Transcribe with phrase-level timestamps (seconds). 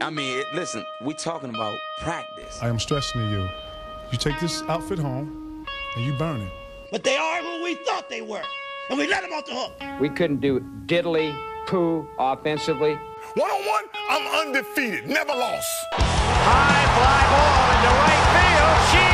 [0.00, 2.62] I mean, it, listen, we talking about practice.
[2.62, 3.48] I am stressing to you.
[4.12, 6.52] You take this outfit home and you burn it.
[6.92, 8.44] But they are who we thought they were.
[8.90, 10.00] And we let them off the hook.
[10.00, 12.94] We couldn't do diddly poo offensively.
[13.34, 15.68] One on one, I'm undefeated, never lost.
[15.92, 19.02] High fly ball into right field.
[19.02, 19.07] She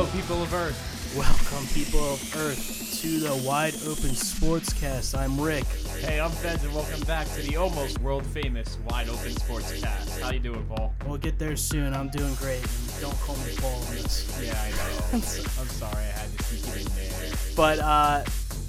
[0.00, 1.14] Hello, people of Earth.
[1.14, 5.14] Welcome, people of Earth, to the Wide Open Sportscast.
[5.14, 5.66] I'm Rick.
[6.00, 10.18] Hey, I'm Fez, and welcome back to the almost world famous Wide Open Sportscast.
[10.22, 10.94] How you doing, Paul?
[11.06, 11.92] We'll get there soon.
[11.92, 12.66] I'm doing great.
[13.02, 14.40] Don't call me Paul on this.
[14.42, 15.04] Yeah, I know.
[15.12, 17.32] I'm sorry, I had to keep it in there.
[17.54, 18.24] But, uh,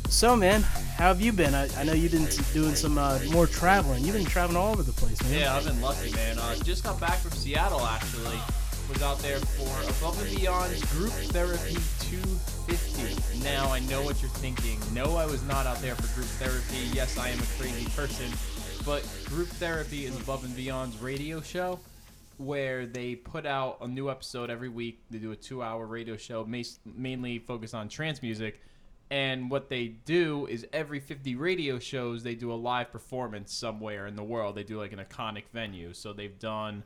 [0.10, 1.56] so, man, how have you been?
[1.56, 4.04] I, I know you've been t- doing some uh, more traveling.
[4.04, 5.40] You've been traveling all over the place, man.
[5.40, 6.38] Yeah, I've been lucky, man.
[6.38, 8.38] Uh, just got back from Seattle, actually.
[8.92, 13.42] Was out there for Above and Beyond's Group Therapy 250.
[13.42, 14.80] Now, I know what you're thinking.
[14.94, 16.90] No, I was not out there for group therapy.
[16.94, 18.30] Yes, I am a crazy person.
[18.86, 21.80] But Group Therapy is Above and Beyond's radio show
[22.38, 25.00] where they put out a new episode every week.
[25.10, 26.46] They do a two hour radio show,
[26.86, 28.62] mainly focused on trance music.
[29.10, 34.08] And what they do is every 50 radio shows, they do a live performance somewhere
[34.08, 34.56] in the world.
[34.56, 35.94] They do like an iconic venue.
[35.94, 36.84] So they've done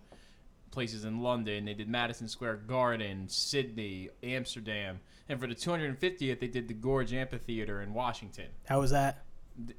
[0.76, 1.66] places in London.
[1.66, 5.00] They did Madison Square Garden, Sydney, Amsterdam.
[5.28, 8.45] And for the 250th, they did the Gorge Amphitheater in Washington.
[8.67, 9.23] How was that?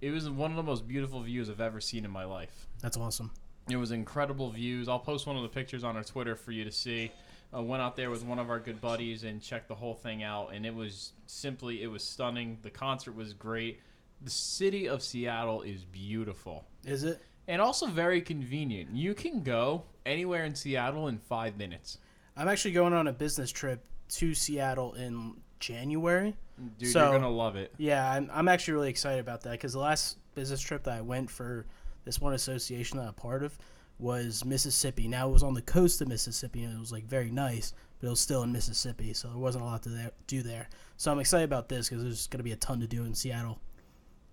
[0.00, 2.66] It was one of the most beautiful views I've ever seen in my life.
[2.80, 3.30] That's awesome.
[3.68, 4.88] It was incredible views.
[4.88, 7.12] I'll post one of the pictures on our Twitter for you to see.
[7.52, 10.22] I went out there with one of our good buddies and checked the whole thing
[10.22, 12.58] out, and it was simply it was stunning.
[12.62, 13.80] The concert was great.
[14.22, 17.20] The city of Seattle is beautiful Is it?
[17.48, 18.90] and also very convenient.
[18.96, 21.98] You can go anywhere in Seattle in five minutes.
[22.36, 26.36] I'm actually going on a business trip to Seattle in January.
[26.78, 27.74] Dude, So- you're gonna love it.
[27.76, 31.00] Yeah, I'm, I'm actually really excited about that because the last business trip that I
[31.00, 31.66] went for
[32.04, 33.58] this one association that I'm part of
[33.98, 35.08] was Mississippi.
[35.08, 38.06] Now it was on the coast of Mississippi and it was like very nice, but
[38.06, 40.68] it was still in Mississippi, so there wasn't a lot to there, do there.
[40.98, 43.14] So I'm excited about this because there's going to be a ton to do in
[43.14, 43.58] Seattle.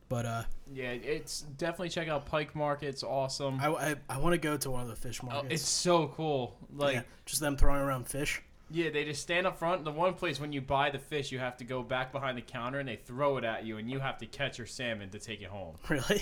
[0.09, 0.43] But uh,
[0.73, 2.87] Yeah, it's definitely check out Pike Market.
[2.87, 3.59] It's awesome.
[3.59, 5.53] I, I, I want to go to one of the fish Oh, markets.
[5.61, 6.55] it's so cool.
[6.75, 8.41] Like yeah, just them throwing around fish.
[8.71, 9.83] Yeah, they just stand up front.
[9.85, 12.41] The one place when you buy the fish, you have to go back behind the
[12.41, 15.19] counter and they throw it at you, and you have to catch your salmon to
[15.19, 15.75] take it home.
[15.89, 16.21] Really?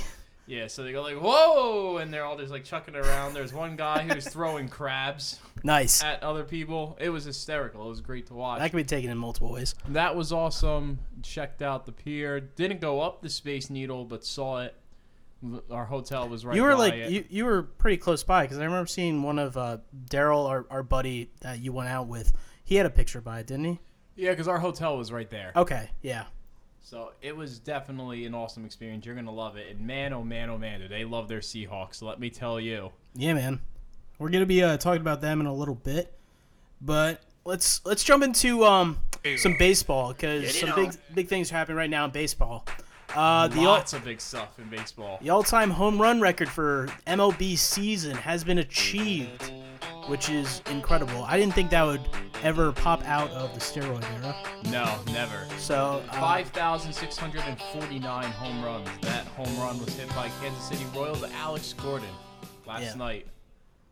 [0.52, 3.34] Yeah, so they go like, "Whoa!" and they're all just like chucking it around.
[3.34, 6.04] There's one guy who's throwing crabs Nice.
[6.04, 6.98] at other people.
[7.00, 7.86] It was hysterical.
[7.86, 8.60] It was great to watch.
[8.60, 9.76] That can be taken in multiple ways.
[9.88, 11.00] That was awesome.
[11.24, 12.42] Checked out the pier.
[12.42, 14.76] Didn't go up the Space Needle, but saw it.
[15.72, 16.54] Our hotel was right.
[16.58, 17.12] you were by like it.
[17.12, 19.78] you, you were pretty close by because I remember seeing one of uh,
[20.10, 22.34] Daryl, our, our buddy that you went out with.
[22.66, 23.80] He had a picture by it, didn't he?
[24.18, 25.54] yeah, because our hotel was right there.
[25.56, 26.26] Okay, yeah.
[26.84, 29.06] So it was definitely an awesome experience.
[29.06, 29.76] You're gonna love it.
[29.76, 32.02] And man, oh man, oh man, do they love their Seahawks?
[32.02, 32.92] Let me tell you.
[33.14, 33.62] Yeah, man.
[34.20, 36.14] We're gonna be uh, talking about them in a little bit,
[36.82, 39.00] but let's let's jump into um
[39.38, 42.66] some baseball because some big big things are happening right now in baseball.
[43.16, 45.20] Uh, the all, Lots of big stuff in baseball.
[45.22, 49.52] the all-time home run record for MLB season has been achieved,
[50.12, 51.24] which is incredible.
[51.24, 52.02] I didn't think that would
[52.44, 54.36] ever pop out of the steroid era.
[54.70, 55.48] No, never.
[55.58, 58.90] So uh, 5,649 home runs.
[59.04, 62.10] That home run was hit by Kansas City Royals Alex Gordon
[62.68, 62.96] last Yeah.
[62.96, 63.28] night.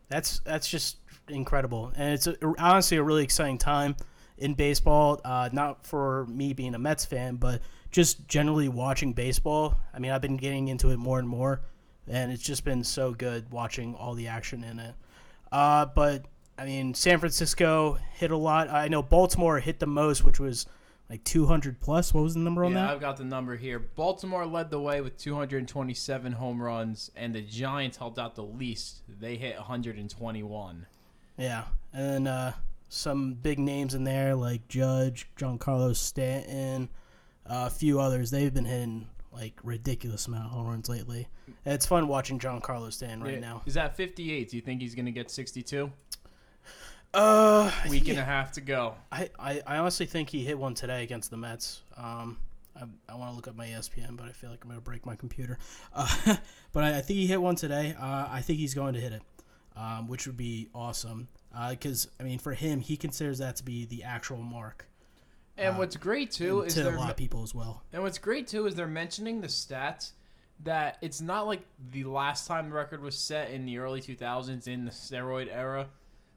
[0.10, 0.98] That's that's just
[1.30, 3.96] incredible, and it's a, honestly a really exciting time
[4.40, 5.22] in baseball.
[5.24, 9.76] Uh, not for me being a Mets fan, but just generally watching baseball.
[9.94, 11.62] I mean, I've been getting into it more and more,
[12.10, 14.96] and it's just been so good watching all the action in it.
[15.52, 16.26] Uh, but
[16.58, 18.70] I mean, San Francisco hit a lot.
[18.70, 20.66] I know Baltimore hit the most, which was
[21.10, 22.14] like 200 plus.
[22.14, 22.80] What was the number on that?
[22.80, 22.94] Yeah, that?
[22.94, 23.80] I've got the number here.
[23.80, 29.02] Baltimore led the way with 227 home runs, and the Giants held out the least.
[29.08, 30.86] They hit 121.
[31.38, 31.64] Yeah,
[31.94, 32.52] and uh,
[32.90, 36.90] some big names in there like Judge, Giancarlo Stanton,
[37.46, 38.30] uh, a few others.
[38.32, 41.28] They've been hitting like ridiculous amount of home runs lately.
[41.66, 43.62] And it's fun watching Giancarlo Stanton right Yeah, now.
[43.66, 44.50] He's at 58.
[44.50, 45.92] Do you think he's going to get 62?
[47.14, 48.96] Uh, Week and a half to go.
[49.12, 51.82] I, I, I honestly think he hit one today against the Mets.
[51.98, 52.38] Um,
[52.76, 54.84] I, I want to look up my ESPN, but I feel like I'm going to
[54.86, 55.58] break my computer.
[55.94, 56.36] Uh,
[56.72, 57.96] but I, I think he hit one today.
[58.00, 59.22] Uh, I think he's going to hit it,
[59.76, 61.28] um, which would be awesome.
[61.70, 64.86] Because, I mean, for him, he considers that to be the actual mark.
[65.60, 67.84] And uh, what's great too is to a they're lot of people as well.
[67.92, 70.12] And what's great too is they're mentioning the stats
[70.64, 71.62] that it's not like
[71.92, 75.88] the last time the record was set in the early 2000s in the steroid era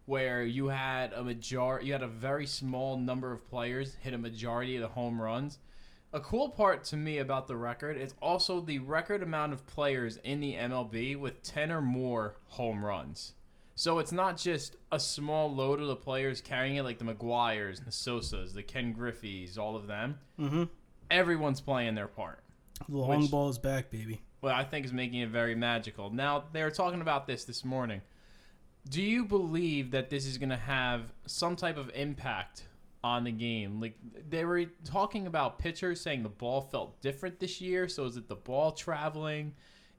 [0.07, 4.19] where you had a major you had a very small number of players hit a
[4.19, 5.59] majority of the home runs.
[6.13, 10.19] A cool part to me about the record is also the record amount of players
[10.19, 13.33] in the MLB with 10 or more home runs.
[13.82, 17.84] So it's not just a small load of the players carrying it like the McGwires,
[17.84, 20.20] the Sosas, the Ken Griffeys, all of them.
[20.38, 20.64] Mm-hmm.
[21.11, 22.44] Everyone's playing their part.
[22.88, 24.20] The long Which- ball is back, baby.
[24.40, 26.11] Well, I think is making it very magical.
[26.11, 28.02] Now they were talking about this this morning.
[28.88, 32.69] Do you believe that this is going to have some type of impact
[33.02, 33.81] on the game?
[33.81, 33.96] Like
[34.31, 37.88] they were talking about pitchers saying the ball felt different this year.
[37.88, 39.55] So is it the ball traveling?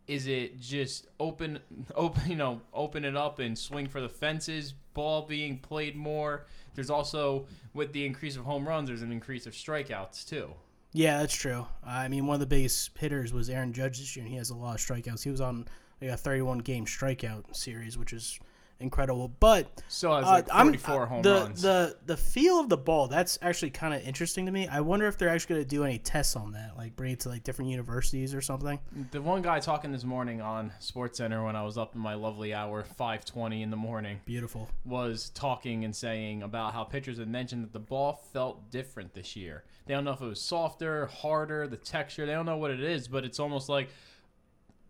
[0.07, 1.59] Is it just open,
[1.95, 4.73] open, you know, open it up and swing for the fences?
[4.93, 6.45] Ball being played more.
[6.75, 10.53] There's also with the increase of home runs, there's an increase of strikeouts too.
[10.93, 11.65] Yeah, that's true.
[11.83, 14.51] I mean, one of the biggest hitters was Aaron Judge this year, and he has
[14.51, 15.23] a lot of strikeouts.
[15.23, 15.67] He was on
[15.99, 18.39] like a 31 game strikeout series, which is
[18.79, 19.27] incredible.
[19.39, 21.61] But So it's uh, like I'm- 44 home the, runs.
[21.61, 24.67] The the feel of the ball that's actually kind of interesting to me.
[24.67, 27.21] I wonder if they're actually going to do any tests on that, like bring it
[27.21, 28.79] to like different universities or something.
[29.11, 32.13] The one guy talking this morning on Sports Center when I was up in my
[32.15, 34.69] lovely hour, 5:20 in the morning, Beautiful.
[34.85, 39.35] was talking and saying about how pitchers had mentioned that the ball felt different this
[39.35, 39.63] year.
[39.85, 42.25] They don't know if it was softer, harder, the texture.
[42.25, 43.89] They don't know what it is, but it's almost like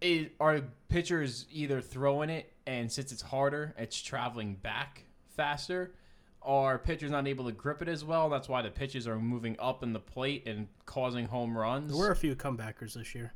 [0.03, 5.03] it, are pitchers either throwing it and since it's harder, it's traveling back
[5.35, 5.93] faster.
[6.41, 8.29] Are pitchers not able to grip it as well?
[8.29, 11.89] That's why the pitches are moving up in the plate and causing home runs.
[11.91, 13.33] There were a few comebackers this year.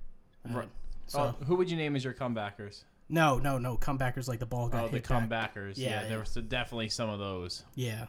[0.49, 0.69] Uh, Right.
[1.07, 2.83] So Oh, who would you name as your comebackers?
[3.09, 5.29] no, no, no comebackers like the ball got Oh, the hit back.
[5.29, 5.77] comebackers.
[5.77, 6.07] Yeah, Yeah, yeah.
[6.09, 7.63] there was definitely some of those.
[7.75, 8.07] Yeah.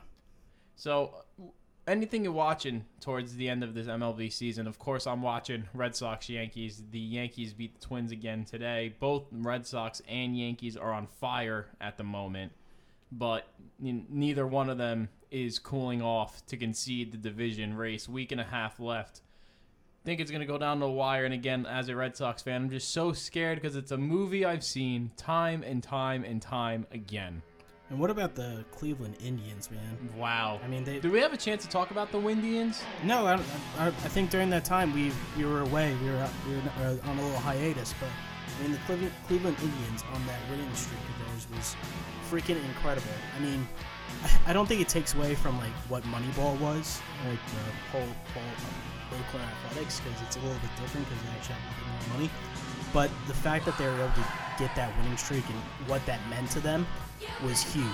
[0.75, 1.45] So, uh,
[1.89, 4.67] anything you're watching towards the end of this MLB season?
[4.67, 6.83] Of course, I'm watching Red Sox Yankees.
[6.91, 8.95] The Yankees beat the Twins again today.
[9.01, 12.53] Both Red Sox and Yankees are on fire at the moment,
[13.11, 13.47] but
[13.81, 18.09] neither one of them is cooling off to concede the division race.
[18.09, 19.23] Week and a half left.
[20.05, 21.25] Think it's going to go down to the wire.
[21.25, 24.45] And again, as a Red Sox fan, I'm just so scared because it's a movie
[24.45, 27.43] I've seen time and time and time again.
[27.91, 30.11] And what about the Cleveland Indians, man?
[30.17, 30.61] Wow.
[30.63, 32.83] I mean, they Do we have a chance to talk about the Windians?
[33.03, 33.35] No, I,
[33.79, 35.97] I, I think during that time we we were away.
[36.03, 38.11] We were, we were uh, on a little hiatus, but
[38.59, 41.77] I mean the Cleveland, Cleveland Indians on that winning streak of theirs was
[42.31, 43.09] freaking incredible.
[43.35, 43.67] I mean,
[44.23, 48.13] I, I don't think it takes away from like what Moneyball was, like the whole
[48.35, 51.81] whole uh, Oakland Athletics, because it's a little bit different because they actually have a
[51.81, 52.31] little bit more money.
[52.93, 54.25] But the fact that they were able to
[54.59, 56.87] get that winning streak and what that meant to them
[57.45, 57.85] was huge.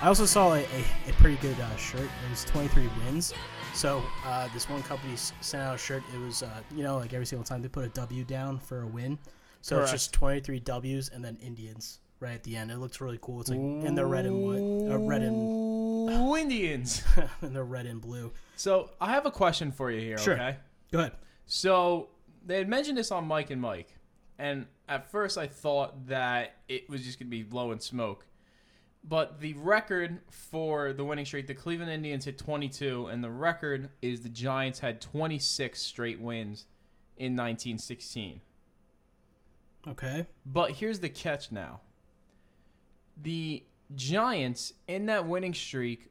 [0.00, 2.02] I also saw a, a, a pretty good uh, shirt.
[2.02, 3.34] It was 23 wins.
[3.74, 6.02] So uh, this one company sent out a shirt.
[6.14, 8.82] It was, uh, you know, like every single time they put a W down for
[8.82, 9.18] a win.
[9.62, 9.92] So Correct.
[9.92, 12.70] it's just 23 W's and then Indians right at the end.
[12.70, 13.40] It looks really cool.
[13.40, 17.02] It's like in the red and white, uh, red and Windians.
[17.42, 18.32] in the red and blue.
[18.56, 20.18] So I have a question for you here.
[20.18, 20.34] Sure.
[20.34, 20.56] Okay.
[20.92, 21.12] Go ahead.
[21.46, 22.08] So
[22.44, 23.96] they had mentioned this on Mike and Mike,
[24.38, 28.26] and at first I thought that it was just gonna be blowing smoke.
[29.02, 33.88] But the record for the winning streak, the Cleveland Indians hit 22, and the record
[34.02, 36.66] is the Giants had 26 straight wins
[37.16, 38.40] in 1916.
[39.88, 40.26] Okay.
[40.44, 41.80] But here's the catch now.
[43.22, 46.10] The Giants in that winning streak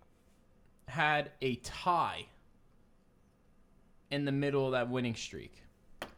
[0.87, 2.25] had a tie
[4.09, 5.61] in the middle of that winning streak.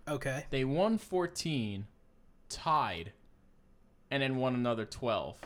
[0.08, 0.46] Okay.
[0.50, 1.86] They won 14,
[2.50, 3.12] tied,
[4.10, 5.38] and then won another 12.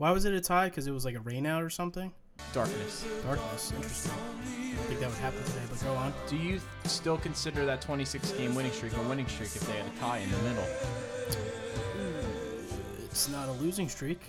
[0.00, 0.70] Why was it a tie?
[0.70, 2.10] Because it was like a rain out or something?
[2.54, 3.04] Darkness.
[3.22, 3.70] Darkness.
[3.76, 4.12] Interesting.
[4.14, 6.14] I don't think that would happen today, but go on.
[6.26, 9.84] Do you still consider that 26 game winning streak a winning streak if they had
[9.84, 10.64] a tie in the middle?
[13.04, 14.22] It's not a losing streak.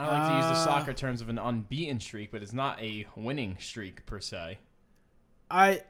[0.00, 2.82] I like to use the Uh, soccer terms of an unbeaten streak, but it's not
[2.82, 4.58] a winning streak per se.
[5.48, 5.82] I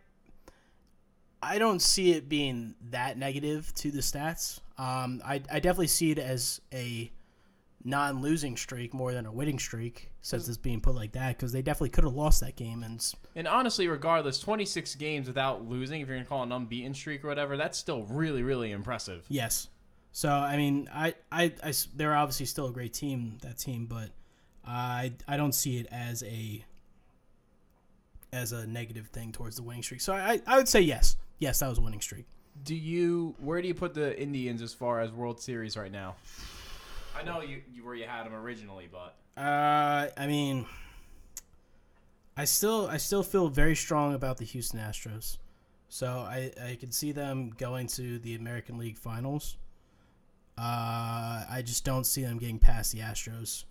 [1.43, 4.61] I don't see it being that negative to the stats.
[4.77, 7.11] Um, I I definitely see it as a
[7.87, 10.49] non-losing streak more than a winning streak, since mm.
[10.49, 11.37] it's being put like that.
[11.37, 15.67] Because they definitely could have lost that game, and And honestly, regardless, 26 games without
[15.67, 18.43] losing, if you're going to call it an unbeaten streak or whatever, that's still really,
[18.43, 19.25] really impressive.
[19.29, 19.69] yes.
[20.13, 21.53] So I mean, I I
[21.95, 24.13] they're obviously still a great team, that team, but
[24.67, 26.65] I I don't see it as a
[28.33, 30.01] as a negative thing towards the winning streak.
[30.01, 32.25] So I I would say yes, yes, that was a winning streak.
[32.65, 36.17] Do you, where do you put the Indians as far as World Series right now?
[37.17, 40.67] I know you, you where you had them originally, but Uh, I mean,
[42.37, 45.39] I still I still feel very strong about the Houston Astros.
[45.89, 49.57] So I I can see them going to the American League Finals.
[50.59, 53.65] Uh, I just don't see them getting past the Astros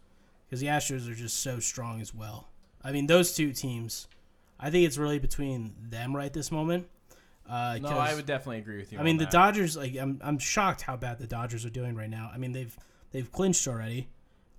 [0.46, 2.48] because the Astros are just so strong as well.
[2.84, 4.08] I mean, those two teams.
[4.60, 6.88] I think it's really between them right this moment.
[7.50, 9.00] Uh, No, I would definitely agree with you.
[9.00, 9.32] I mean, on the.
[9.32, 9.76] Dodgers.
[9.76, 12.32] Like, I'm, I'm shocked how bad the Dodgers are doing right now.
[12.34, 12.76] I mean, they've
[13.12, 14.10] they've clinched already,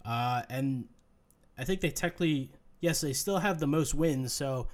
[0.04, 0.86] uh, and
[1.58, 2.50] I think they technically,
[2.80, 4.68] yes, they still have the most wins, so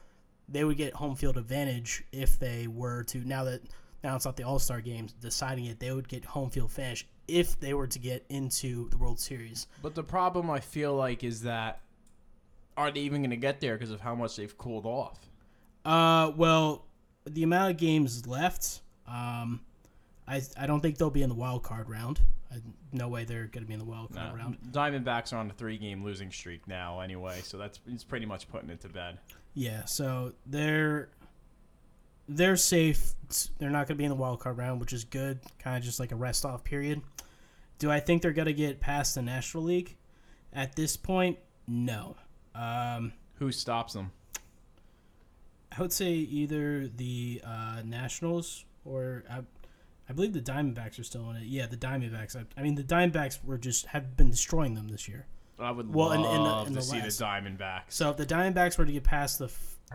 [0.48, 3.18] they would get home field advantage if they were to.
[3.18, 3.62] Now that
[4.02, 7.06] now it's not the All Star games deciding it, they would get home field finish
[7.28, 9.66] if they were to get into the World Series.
[9.80, 11.80] But the problem I feel like is that
[12.76, 15.18] are they even going to get there because of how much they've cooled off?
[15.84, 16.84] Uh, well,
[17.26, 19.60] the amount of games left, um,
[20.26, 22.20] I I don't think they'll be in the wild card round.
[22.92, 24.38] No way they're going to be in the wild card No.
[24.38, 24.58] round.
[24.70, 28.70] Diamondbacks are on a three-game losing streak now, anyway, so that's it's pretty much putting
[28.70, 29.18] it to bed.
[29.54, 31.08] Yeah, so they're
[32.28, 33.12] they're safe.
[33.58, 35.40] They're not going to be in the wild card round, which is good.
[35.58, 37.02] Kind of just like a rest off period.
[37.78, 39.96] Do I think they're going to get past the National League?
[40.52, 42.16] At this point, no.
[42.54, 44.12] Um, Who stops them?
[45.76, 49.40] I would say either the uh, Nationals or I,
[50.12, 51.44] I believe the Diamondbacks are still in it.
[51.44, 52.36] Yeah, the Diamondbacks.
[52.36, 55.24] I, I mean, the Diamondbacks were just have been destroying them this year.
[55.58, 57.82] I would Well, in- love in the- in to the see last- the Diamondbacks.
[57.88, 59.50] So if the Diamondbacks were to get past the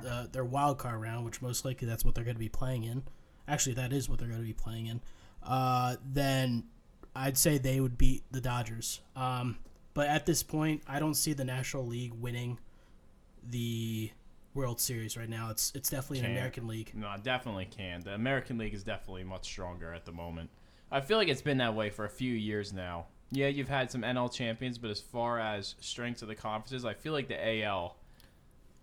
[0.07, 2.83] uh, their wild card round, which most likely that's what they're going to be playing
[2.83, 3.03] in,
[3.47, 5.01] actually that is what they're going to be playing in,
[5.43, 6.63] uh, then
[7.15, 9.01] I'd say they would beat the Dodgers.
[9.15, 9.57] Um,
[9.93, 12.57] but at this point, I don't see the National League winning
[13.43, 14.11] the
[14.57, 15.51] World Series right now.
[15.51, 16.37] It's it's definitely an Can't.
[16.37, 16.91] American League.
[16.95, 18.01] No, definitely can.
[18.01, 20.49] The American League is definitely much stronger at the moment.
[20.91, 23.05] I feel like it's been that way for a few years now.
[23.31, 26.95] Yeah, you've had some NL champions, but as far as strength of the conferences, I
[26.95, 27.97] feel like the AL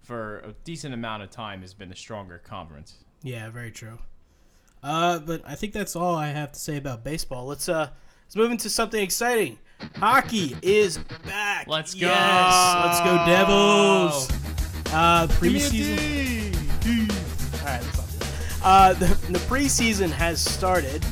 [0.02, 2.99] for a decent amount of time has been the stronger conference.
[3.23, 3.99] Yeah, very true.
[4.83, 7.47] Uh, but I think that's all I have to say about baseball.
[7.47, 7.88] Let's uh
[8.26, 9.59] let's move into something exciting.
[9.97, 11.66] Hockey is back.
[11.66, 12.07] Let's go.
[12.07, 14.28] Yes, let's go Devils.
[14.95, 16.55] Uh, preseason.
[17.61, 18.61] All right, let's do that.
[18.63, 21.05] Uh, the, the preseason has started.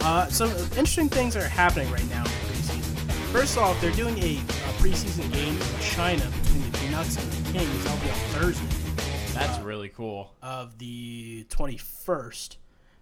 [0.00, 3.10] Uh, some interesting things are happening right now in the preseason.
[3.32, 7.52] First off, they're doing a, a preseason game in China between the Canucks and the
[7.52, 7.84] Kings.
[7.84, 10.32] That'll be on Thursday That's really cool.
[10.42, 12.56] of the 21st.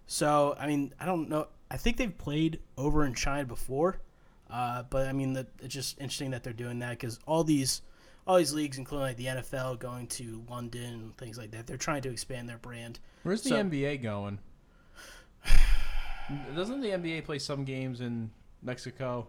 [0.07, 1.47] So, I mean, I don't know.
[1.71, 4.01] I think they've played over in China before,
[4.51, 7.81] uh, but I mean, the, it's just interesting that they're doing that because all these,
[8.27, 11.77] all these leagues, including like the NFL, going to London and things like that, they're
[11.77, 12.99] trying to expand their brand.
[13.23, 14.39] Where's the NBA going?
[16.55, 18.31] Doesn't the NBA play some games in
[18.63, 19.27] Mexico?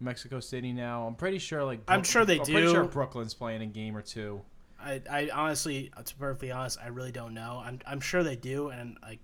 [0.00, 1.06] Mexico City now.
[1.06, 2.70] I'm pretty sure like I'm sure they I'm pretty do.
[2.72, 4.40] sure Brooklyn's playing a game or two.
[4.80, 7.60] I, I honestly, to be perfectly honest, I really don't know.
[7.64, 9.18] I'm, I'm sure they do, and like,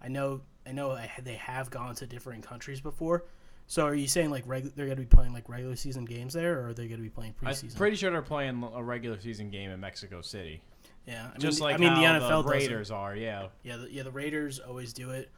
[0.00, 3.24] I know, I know I- they have gone to different countries before.
[3.72, 6.34] So, are you saying like reg- they're going to be playing like regular season games
[6.34, 7.70] there, or are they going to be playing preseason?
[7.70, 10.60] I'm pretty sure they're playing a regular season game in Mexico City.
[11.06, 12.50] yeah, I Just mean, like I mean the NFL the.
[12.50, 13.46] Raiders are, yeah.
[13.62, 15.30] Yeah, the, yeah, the Raiders always do it.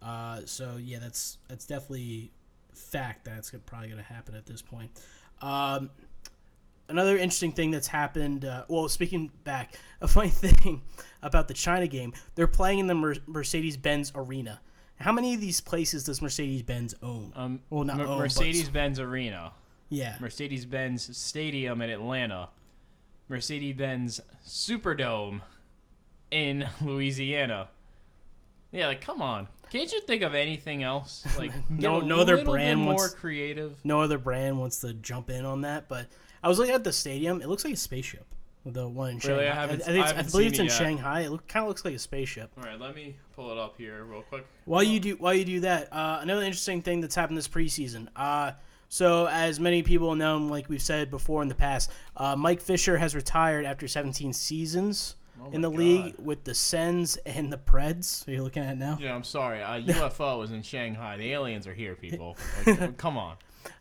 [0.00, 2.30] Uh, so yeah, that's that's definitely
[2.72, 4.88] fact that's gonna- probably going to happen at this point.
[5.40, 5.90] Um,
[6.88, 8.44] another interesting thing that's happened.
[8.44, 10.82] Uh, well, speaking back, a funny thing
[11.20, 14.60] about the China game, they're playing in the Mer- Mercedes-Benz Arena.
[15.02, 17.32] How many of these places does Mercedes-Benz own?
[17.36, 19.52] Um, well, not Mer- own, but- Mercedes-Benz Arena,
[19.88, 22.48] yeah, Mercedes-Benz Stadium in Atlanta,
[23.28, 25.40] Mercedes-Benz Superdome
[26.30, 27.68] in Louisiana.
[28.70, 31.26] Yeah, like come on, can't you think of anything else?
[31.38, 33.76] Like No- no other brand more wants- creative.
[33.84, 35.88] no other brand wants to jump in on that.
[35.88, 36.06] But
[36.42, 38.26] I was looking at the stadium; it looks like a spaceship.
[38.64, 39.48] The one in Really?
[39.48, 39.60] I Shanghai.
[39.60, 40.78] haven't- I, think it's- I I haven't believe seen it's in it yet.
[40.78, 41.20] Shanghai.
[41.22, 42.50] It look, kind of looks like a spaceship.
[42.56, 44.46] All right, let me pull it up here real quick.
[44.66, 48.06] While you do while you do that, uh, another interesting thing that's happened this preseason.
[48.14, 48.52] Uh,
[48.88, 52.98] so as many people know, like we've said before in the past, uh, Mike Fisher
[52.98, 55.16] has retired after 17 seasons
[55.50, 58.28] in the Oh my league with the Sens and the Preds.
[58.28, 58.96] Are you looking at it now?
[59.00, 59.60] Yeah, I'm sorry.
[59.62, 61.16] Uh, UFO is in Shanghai.
[61.16, 62.36] The aliens are here, people.
[62.66, 63.36] Like, come on.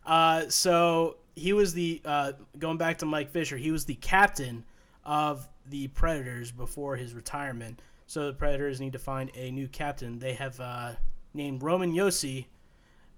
[0.05, 3.57] Uh, so he was the uh, going back to Mike Fisher.
[3.57, 4.63] He was the captain
[5.11, 7.81] of the Predators before his retirement.
[8.07, 10.19] So the Predators need to find a new captain.
[10.19, 10.93] They have uh,
[11.33, 12.45] named Roman Josi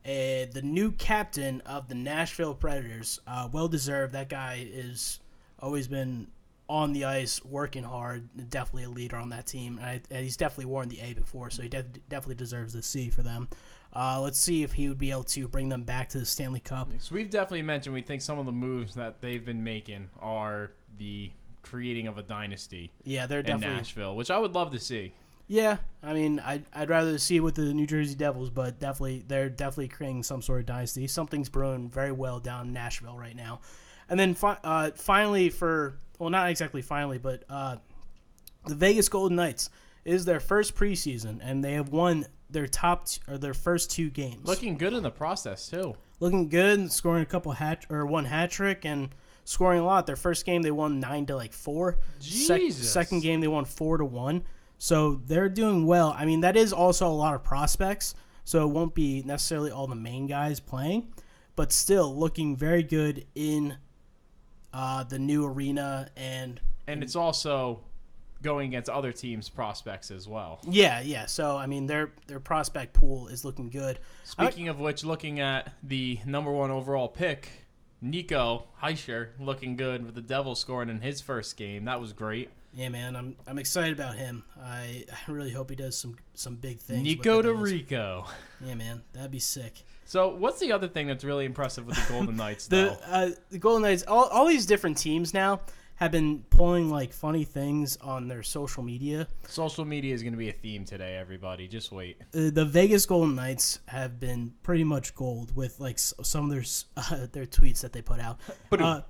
[0.04, 3.22] uh, the new captain of the Nashville Predators.
[3.28, 4.14] Uh, well deserved.
[4.14, 5.20] That guy is
[5.60, 6.28] always been
[6.68, 8.28] on the ice, working hard.
[8.50, 9.78] Definitely a leader on that team.
[9.78, 12.82] And, I, and he's definitely worn the A before, so he def- definitely deserves the
[12.82, 13.48] C for them.
[13.96, 16.60] Uh, let's see if he would be able to bring them back to the Stanley
[16.60, 16.90] Cup.
[16.98, 20.72] So we've definitely mentioned we think some of the moves that they've been making are
[20.98, 21.32] the
[21.64, 23.78] creating of a dynasty Yeah, they're in definitely.
[23.78, 25.14] Nashville, which I would love to see.
[25.48, 29.24] Yeah, I mean, I'd, I'd rather see it with the New Jersey Devils, but definitely
[29.28, 31.06] they're definitely creating some sort of dynasty.
[31.08, 33.60] Something's brewing very well down in Nashville right now.
[34.10, 37.76] And then fi- uh, finally, for well, not exactly finally, but uh,
[38.66, 39.70] the Vegas Golden Knights
[40.06, 44.10] is their first preseason, and they have won their top t- or their first two
[44.10, 44.48] games.
[44.48, 45.96] Looking good in the process too.
[46.20, 49.10] looking good, and scoring a couple hat or one hat trick and
[49.46, 50.06] scoring a lot.
[50.08, 52.00] Their first game they won nine to like four.
[52.20, 52.92] Jesus.
[52.92, 54.44] second game they won four to one.
[54.78, 56.14] So they're doing well.
[56.18, 59.88] I mean that is also a lot of prospects, so it won't be necessarily all
[59.88, 61.14] the main guys playing,
[61.56, 63.78] but still looking very good in
[64.74, 67.82] uh, the new arena and And it's also
[68.42, 70.60] going against other teams' prospects as well.
[70.68, 71.28] yeah, yeah.
[71.28, 74.00] So I mean their their prospect pool is looking good.
[74.38, 77.48] I- Speaking of which, looking at the number one overall pick,
[78.04, 81.86] Nico Hischier looking good with the Devils scoring in his first game.
[81.86, 82.50] That was great.
[82.76, 84.44] Yeah, man, I'm I'm excited about him.
[84.62, 87.04] I, I really hope he does some some big things.
[87.04, 88.26] Nico to Rico.
[88.60, 89.84] Yeah, man, that'd be sick.
[90.06, 92.98] So, what's the other thing that's really impressive with the Golden Knights, The though?
[93.06, 95.62] uh, the Golden Knights, all, all these different teams now
[95.96, 99.28] have been pulling like funny things on their social media.
[99.48, 101.68] Social media is going to be a theme today, everybody.
[101.68, 102.18] Just wait.
[102.36, 106.52] Uh, the Vegas Golden Knights have been pretty much gold with like s- some of
[106.52, 106.64] their
[106.98, 108.40] uh, their tweets that they put out.
[108.72, 109.02] Uh,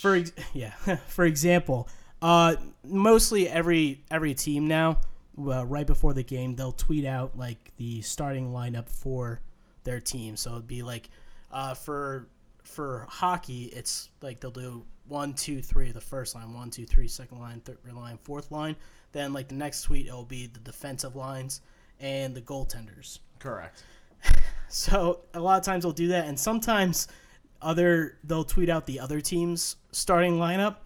[0.00, 0.70] for ex- yeah,
[1.08, 1.88] for example,
[2.22, 5.00] uh, mostly every every team now,
[5.38, 9.40] uh, right before the game, they'll tweet out like the starting lineup for
[9.84, 10.36] their team.
[10.36, 11.10] So it'd be like
[11.50, 12.28] uh, for
[12.70, 17.08] for hockey, it's like they'll do one, two, three, the first line, one, two, three,
[17.08, 18.76] second line, third line, fourth line.
[19.12, 21.60] Then like the next tweet, it'll be the defensive lines
[21.98, 23.18] and the goaltenders.
[23.38, 23.82] Correct.
[24.72, 27.08] So a lot of times they'll do that, and sometimes
[27.60, 30.76] other they'll tweet out the other team's starting lineup.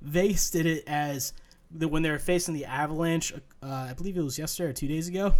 [0.00, 1.32] They did it as
[1.72, 3.32] the, when they were facing the Avalanche.
[3.60, 5.34] Uh, I believe it was yesterday or two days ago.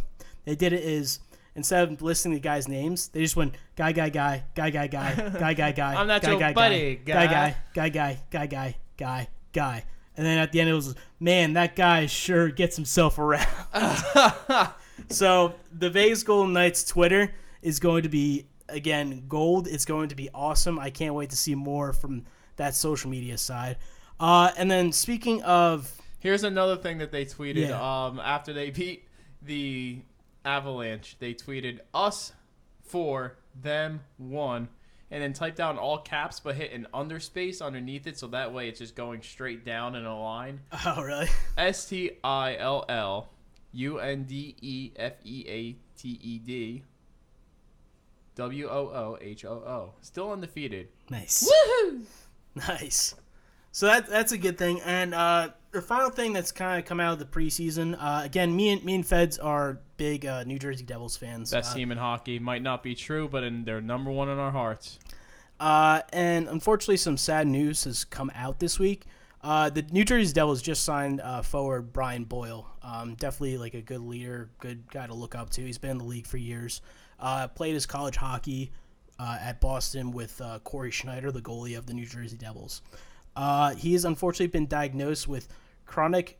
[0.44, 1.20] They did it as
[1.56, 5.14] instead of listing the guys' names, they just went guy, guy, guy, guy, guy, guy,
[5.38, 5.94] guy, guy, guy.
[5.94, 7.56] I'm not guy, your guy, buddy, guy, guy.
[7.74, 9.84] guy, guy, guy, guy, guy, guy.
[10.16, 13.46] And then at the end it was, man, that guy sure gets himself around.
[15.10, 19.68] So the Vegas Golden Knights Twitter is going to be again gold.
[19.68, 20.78] It's going to be awesome.
[20.78, 22.24] I can't wait to see more from
[22.56, 23.76] that social media side.
[24.18, 28.06] Uh, and then speaking of Here's another thing that they tweeted Yeah.
[28.06, 29.06] um, after they beat
[29.42, 29.98] the
[30.46, 31.16] Avalanche.
[31.18, 32.32] They tweeted us
[32.82, 34.68] four, them one,
[35.10, 38.68] and then typed down all caps but hit an underspace underneath it so that way
[38.68, 40.60] it's just going straight down in a line.
[40.86, 41.28] oh really
[41.58, 43.28] S T I L L
[43.72, 46.82] U N D E F E A T E D
[48.36, 49.94] W O O H O O.
[50.00, 50.88] Still undefeated.
[51.10, 51.50] nice
[52.56, 53.14] nice.
[53.76, 54.80] So that that's a good thing.
[54.86, 57.94] And uh, the final thing that's kind of come out of the preseason.
[58.00, 61.50] Uh, again, me and me and Fez are big uh, New Jersey Devils fans.
[61.50, 62.38] Best Uh, team in hockey.
[62.38, 64.98] Might not be true, but in, they're number one in our hearts.
[65.60, 69.04] Uh, and unfortunately, some sad news has come out this week.
[69.42, 72.66] Uh, the New Jersey Devils just signed uh, forward Brian Boyle.
[72.82, 75.60] Um, definitely like a good leader, good guy to look up to.
[75.60, 76.80] He's been in the league for years.
[77.20, 78.72] Uh, played his college hockey
[79.18, 82.80] uh, at Boston with uh, Cory Schneider, the goalie of the New Jersey Devils.
[83.36, 85.46] Uh, he has unfortunately been diagnosed with
[85.84, 86.38] chronic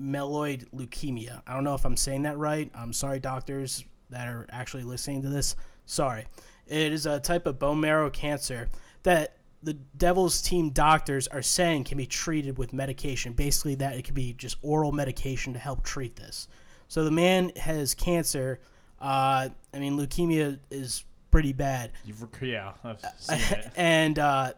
[0.00, 1.42] myeloid leukemia.
[1.46, 2.70] I don't know if I'm saying that right.
[2.74, 5.56] I'm sorry, doctors that are actually listening to this.
[5.86, 6.26] Sorry.
[6.66, 8.68] It is a type of bone marrow cancer
[9.04, 13.32] that the Devils team doctors are saying can be treated with medication.
[13.32, 16.46] Basically, that it could be just oral medication to help treat this.
[16.88, 18.60] So the man has cancer.
[19.00, 23.70] Uh, I mean, leukemia is pretty bad You've, yeah, I've seen it.
[23.76, 24.52] and uh,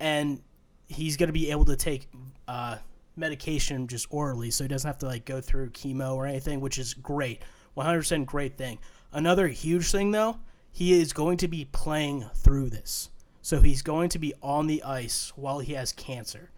[0.00, 0.40] and
[0.86, 2.08] he's gonna be able to take
[2.48, 2.76] uh,
[3.16, 6.78] medication just orally, so he doesn't have to like go through chemo or anything, which
[6.78, 7.42] is great,
[7.76, 8.78] 100% great thing.
[9.12, 10.38] Another huge thing though,
[10.70, 13.10] he is going to be playing through this,
[13.42, 16.50] so he's going to be on the ice while he has cancer.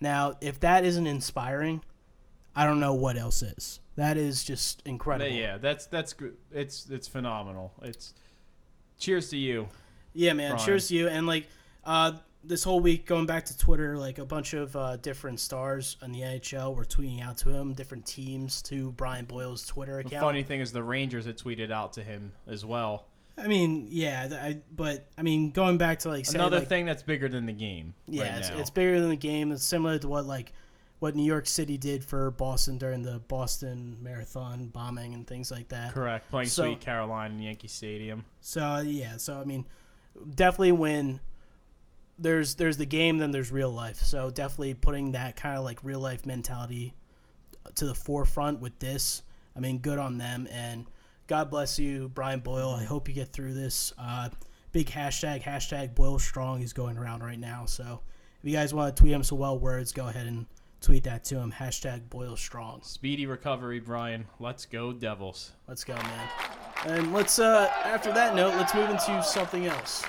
[0.00, 1.82] Now, if that isn't inspiring,
[2.56, 3.80] I don't know what else is.
[3.96, 5.30] That is just incredible.
[5.30, 6.36] Yeah, that's that's good.
[6.50, 7.72] It's it's phenomenal.
[7.82, 8.14] It's
[8.98, 9.68] cheers to you.
[10.14, 10.52] Yeah, man.
[10.52, 10.64] Brian.
[10.64, 11.08] Cheers to you.
[11.08, 11.46] And like
[11.84, 15.96] uh, this whole week, going back to Twitter, like a bunch of uh, different stars
[16.02, 20.08] in the NHL were tweeting out to him, different teams to Brian Boyle's Twitter The
[20.08, 20.22] account.
[20.24, 23.06] funny thing is the Rangers had tweeted out to him as well.
[23.36, 26.84] I mean, yeah, I, but I mean, going back to like say, Another like, thing
[26.86, 27.94] that's bigger than the game.
[28.06, 29.52] Yeah, right it's, it's bigger than the game.
[29.52, 30.52] It's similar to what like
[30.98, 35.68] what New York City did for Boston during the Boston Marathon bombing and things like
[35.68, 35.94] that.
[35.94, 36.30] correct.
[36.30, 38.24] Playing So- Sweet Caroline in Yankee Stadium.
[38.40, 39.64] So yeah, so I mean,
[40.34, 41.20] definitely when
[42.20, 43.96] there's there's the game, then there's real life.
[43.96, 46.94] So definitely putting that kind of like real life mentality
[47.74, 49.22] to the forefront with this.
[49.56, 50.86] I mean, good on them, and
[51.26, 52.70] God bless you, Brian Boyle.
[52.70, 53.92] I hope you get through this.
[53.98, 54.28] Uh,
[54.72, 57.64] big hashtag hashtag Boyle Strong is going around right now.
[57.66, 58.00] So
[58.42, 60.46] if you guys want to tweet him some well words, go ahead and
[60.80, 61.52] tweet that to him.
[61.52, 62.82] Hashtag Boyle Strong.
[62.82, 64.26] Speedy recovery, Brian.
[64.38, 65.52] Let's go, Devils.
[65.68, 66.28] Let's go, man.
[66.86, 70.04] And let's uh after that note, let's move into something else.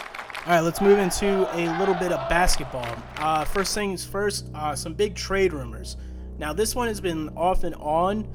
[0.48, 2.96] All right, let's move into a little bit of basketball.
[3.18, 5.98] Uh, first things first, uh, some big trade rumors.
[6.40, 8.28] Now, this one has been off and on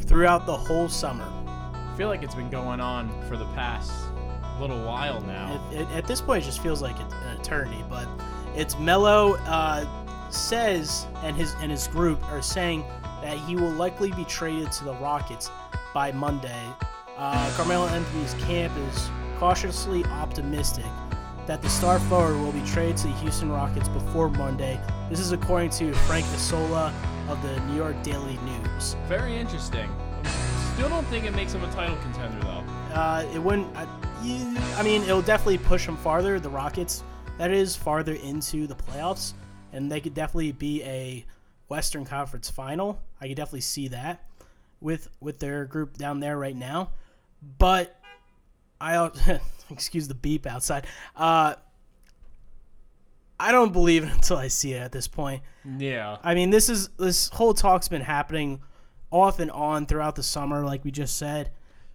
[0.00, 1.24] throughout the whole summer.
[1.24, 3.90] I feel like it's been going on for the past
[4.60, 5.66] little while now.
[5.72, 7.82] It, it, at this point, it just feels like an eternity.
[7.88, 8.06] But
[8.54, 9.86] it's Melo uh,
[10.30, 12.84] says, and his and his group are saying
[13.22, 15.50] that he will likely be traded to the Rockets
[15.94, 16.62] by Monday.
[17.16, 20.84] Uh, Carmelo Anthony's camp is cautiously optimistic
[21.46, 24.80] that the star forward will be traded to the Houston Rockets before Monday.
[25.10, 26.92] This is according to Frank Isola
[27.28, 28.96] of the New York Daily News.
[29.06, 29.90] Very interesting.
[30.74, 32.64] Still don't think it makes him a title contender though.
[32.94, 33.74] Uh, it wouldn't.
[33.76, 33.86] I,
[34.22, 36.40] you- I mean, it'll definitely push him farther.
[36.40, 37.02] The Rockets,
[37.38, 39.34] that is, farther into the playoffs,
[39.72, 41.24] and they could definitely be a
[41.68, 43.00] Western Conference final.
[43.20, 44.24] I could definitely see that
[44.80, 46.90] with with their group down there right now.
[47.58, 48.00] But
[48.84, 50.86] I excuse the beep outside.
[51.16, 51.54] Uh,
[53.38, 55.42] I don't believe it until I see it at this point.
[55.78, 56.18] Yeah.
[56.22, 58.60] I mean, this is this whole talk's been happening
[59.10, 61.50] off and on throughout the summer, like we just said.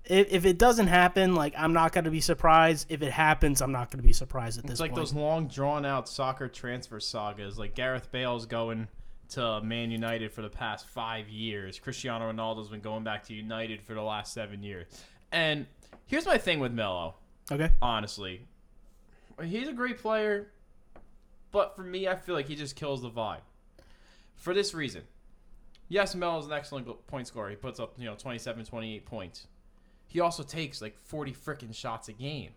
[0.06, 2.88] If, if it doesn't happen, like I'm not gonna be surprised.
[2.89, 5.02] If it happens, I'm not gonna be surprised at this It's like point.
[5.02, 7.60] those long drawn out soccer transfer sagas.
[7.60, 8.88] Like Gareth Bale's going
[9.30, 11.78] to Man United for the past five years.
[11.78, 14.88] Cristiano Ronaldo's been going back to United for the last seven years.
[15.32, 15.67] And
[16.10, 17.15] here's my thing with Melo,
[17.52, 18.41] okay, honestly.
[19.41, 20.52] He's a great player,
[21.52, 23.39] but for me, I feel like he just kills the vibe.
[24.36, 25.04] For this reason.
[25.88, 27.50] Yes, Melo's an excellent point scorer.
[27.50, 29.48] He puts up, you know, 27, 28 points.
[30.08, 32.52] He also takes like 40 freaking shots a game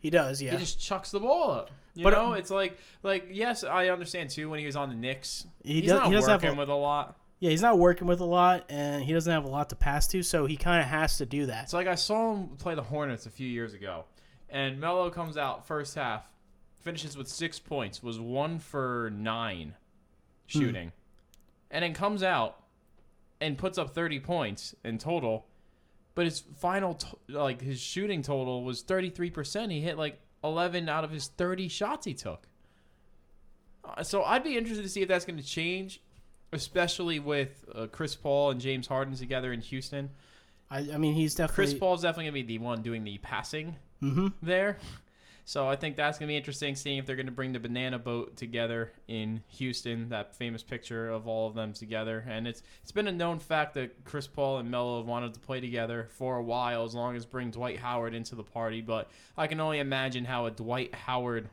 [0.00, 0.40] he does.
[0.40, 1.70] Yeah, he just chucks the ball up.
[1.94, 4.88] You But- know, um, it's like like yes, I understand too when he was on
[4.88, 5.46] the Knicks.
[5.64, 7.18] He he's does- not he doesn't have working a- with a lot.
[7.38, 7.50] Yeah.
[7.50, 10.22] He's not working with a lot, and he doesn't have a lot to pass to,
[10.22, 11.70] so he kind of has to do that.
[11.70, 14.04] So like I saw him play the Hornets a few years ago,
[14.48, 16.24] and Melo comes out first half,
[16.80, 19.74] finishes with six points, was one for nine
[20.46, 20.92] shooting,
[21.70, 22.62] and then comes out
[23.40, 25.46] and puts up thirty points in total,
[26.14, 29.72] but his final like his shooting total was thirty three percent.
[29.72, 32.46] He hit like eleven out of his thirty shots he took.
[33.84, 36.00] Uh, So I'd be interested to see if that's going to change,
[36.52, 40.10] especially with uh, Chris Paul and James Harden together in Houston.
[40.70, 43.76] I, I mean, he's definitely Chris Paul's definitely gonna be the one doing the passing
[44.42, 44.78] there.
[45.48, 48.36] So I think that's gonna be interesting, seeing if they're gonna bring the banana boat
[48.36, 52.24] together in Houston, that famous picture of all of them together.
[52.28, 55.40] And it's it's been a known fact that Chris Paul and Melo have wanted to
[55.40, 58.80] play together for a while, as long as bring Dwight Howard into the party.
[58.80, 61.48] But I can only imagine how a Dwight Howard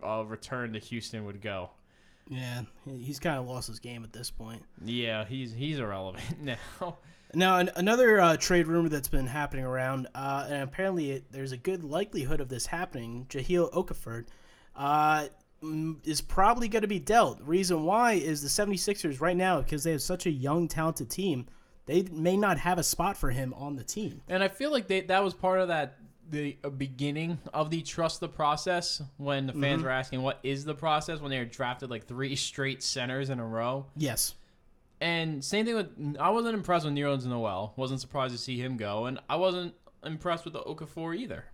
[0.00, 1.70] uh, return to Houston would go.
[2.28, 4.62] Yeah, he's kind of lost his game at this point.
[4.84, 6.98] Yeah, he's he's irrelevant now.
[7.34, 11.52] Now, an, another uh, trade rumor that's been happening around, uh, and apparently it, there's
[11.52, 13.26] a good likelihood of this happening.
[13.28, 14.24] Jahlil Okafor
[14.74, 15.26] uh,
[16.04, 17.40] is probably going to be dealt.
[17.42, 21.46] Reason why is the 76ers right now, because they have such a young, talented team,
[21.84, 24.22] they may not have a spot for him on the team.
[24.28, 25.97] And I feel like they, that was part of that
[26.30, 30.64] the uh, beginning of the trust the process when the fans were asking what is
[30.64, 33.86] the process when they were drafted like three straight centers in a row.
[33.96, 34.34] Yes.
[35.00, 37.72] And same thing with I wasn't impressed with Nerlens Noel.
[37.76, 41.44] Wasn't surprised to see him go, and I wasn't impressed with the Okafor either.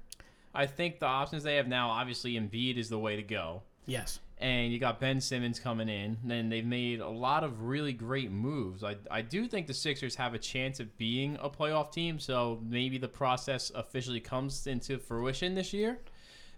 [0.55, 3.63] I think the options they have now, obviously, Embiid is the way to go.
[3.87, 4.21] Yes.
[4.38, 6.18] And you got Ben Simmons coming in.
[6.25, 8.83] Then they've made a lot of really great moves.
[8.83, 12.18] I, I do think the Sixers have a chance of being a playoff team.
[12.18, 16.01] So maybe the process officially comes into fruition this year.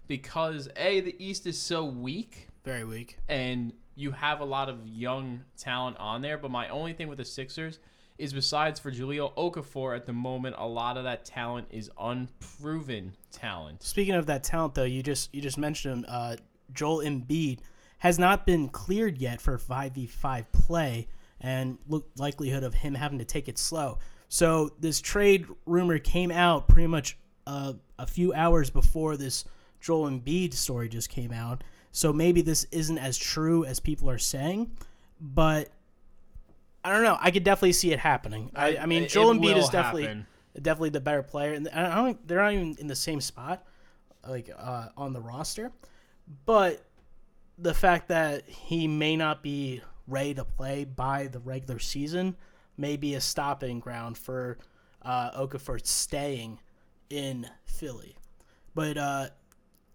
[0.07, 3.19] Because, A, the East is so weak Very weak.
[3.27, 6.37] and you have a lot of young talent on there.
[6.37, 7.79] But my only thing with the Sixers
[8.17, 13.13] is besides for Jahlil Okafor at the moment, a lot of that talent is unproven
[13.31, 13.83] talent.
[13.83, 16.05] Speaking of that talent, though, you just you just mentioned him.
[16.07, 16.35] Uh,
[16.73, 17.59] Joel Embiid
[17.99, 21.07] has not been cleared yet for five v five play,
[21.41, 23.99] and look likelihood of him having to take it slow.
[24.29, 29.45] So this trade rumor came out pretty much uh, a few hours before this
[29.79, 31.63] Joel Embiid story just came out.
[31.91, 34.69] So maybe this isn't as true as people are saying,
[35.21, 35.69] but
[36.83, 37.17] I don't know.
[37.19, 38.51] I could definitely see it happening.
[38.55, 40.27] I, I mean, It- Joel it Embiid is definitely happen.
[40.61, 42.27] definitely the better player, and I don't.
[42.27, 43.65] They're not even in the same spot,
[44.27, 45.71] like uh, on the roster.
[46.45, 46.83] But
[47.57, 52.35] the fact that he may not be ready to play by the regular season
[52.77, 54.57] may be a stopping ground for
[55.01, 56.59] uh, Okafor staying
[57.09, 58.15] in Philly.
[58.75, 59.27] But uh,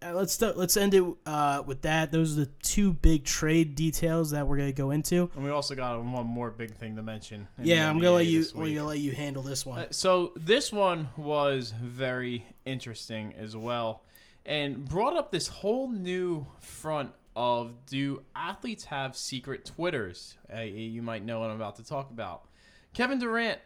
[0.05, 2.11] uh, let's let's end it uh, with that.
[2.11, 5.31] Those are the two big trade details that we're gonna go into.
[5.35, 7.47] And we also got one more big thing to mention.
[7.63, 8.45] Yeah, I'm gonna let you.
[8.55, 9.79] I'm gonna let you handle this one.
[9.81, 14.03] Uh, So this one was very interesting as well,
[14.45, 20.37] and brought up this whole new front of do athletes have secret Twitters?
[20.55, 22.45] Uh, you might know what I'm about to talk about.
[22.93, 23.61] Kevin Durant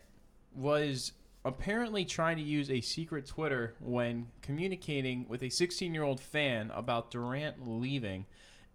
[0.55, 1.13] was
[1.45, 6.71] apparently trying to use a secret Twitter when communicating with a 16 year old fan
[6.75, 8.27] about Durant leaving,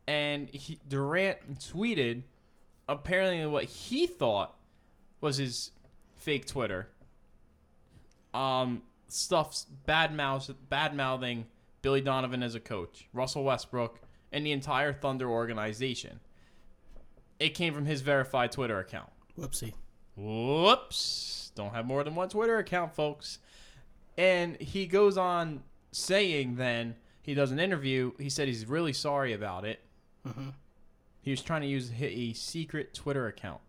[0.08, 2.24] and he, Durant tweeted
[2.88, 4.56] apparently what he thought
[5.22, 5.72] was his
[6.16, 6.88] fake Twitter
[8.34, 11.46] um, stuffs bad mouth bad mouthing
[11.82, 14.00] Billy Donovan as a coach, Russell Westbrook,
[14.32, 16.20] and the entire Thunder organization.
[17.39, 19.10] It came from his verified Twitter account.
[19.38, 19.74] Whoopsie.
[20.15, 21.52] Whoops.
[21.56, 23.39] Don't have more than one Twitter account, folks.
[24.17, 28.12] And he goes on saying then he does an interview.
[28.20, 29.80] He said he's really sorry about it.
[30.28, 30.50] Mm-hmm.
[31.22, 33.62] He was trying to use a secret Twitter account,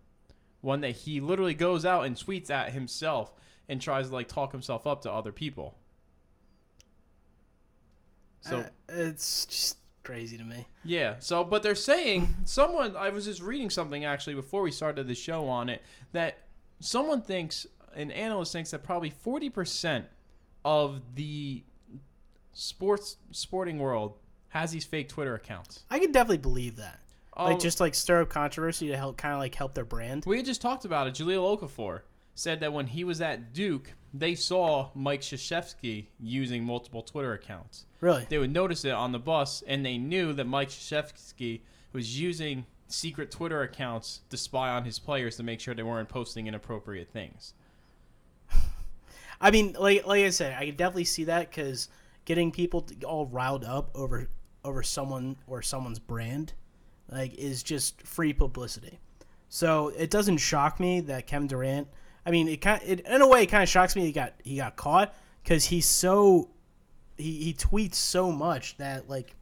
[0.60, 3.32] one that he literally goes out and tweets at himself
[3.68, 5.76] and tries to like talk himself up to other people.
[8.42, 10.66] So Uh, it's just crazy to me.
[10.84, 11.16] yeah.
[11.20, 12.96] So, but they're saying someone.
[12.96, 16.38] I was just reading something actually before we started the show on it that
[16.80, 20.06] someone thinks an analyst thinks that probably forty percent
[20.64, 21.62] of the
[22.52, 25.84] sports sporting world has these fake Twitter accounts.
[25.90, 27.00] I can definitely believe that.
[27.34, 30.24] Oh, like just like stir up controversy to help kind of like help their brand.
[30.26, 31.14] we had just talked about it.
[31.14, 32.00] Jahlil Okafor
[32.34, 37.86] said that when he was at Duke, they saw Mike Krzyzewski using multiple Twitter accounts.
[38.00, 38.26] Really?
[38.28, 41.60] they would notice it on the bus, and they knew that Mike Krzyzewski
[41.92, 46.08] was using secret Twitter accounts to spy on his players to make sure they weren't
[46.08, 47.54] posting inappropriate things.
[49.40, 51.88] I mean, like like I said, I can definitely see that because
[52.24, 54.28] getting people all riled up over
[54.64, 56.52] over someone or someone's brand,
[57.10, 59.00] like, is just free publicity.
[59.48, 61.88] So it doesn't shock me that Kevin Durant.
[62.24, 64.34] I mean, it kind it, in a way it kind of shocks me he got
[64.44, 66.50] he got caught because he's so
[67.16, 69.34] he he tweets so much that like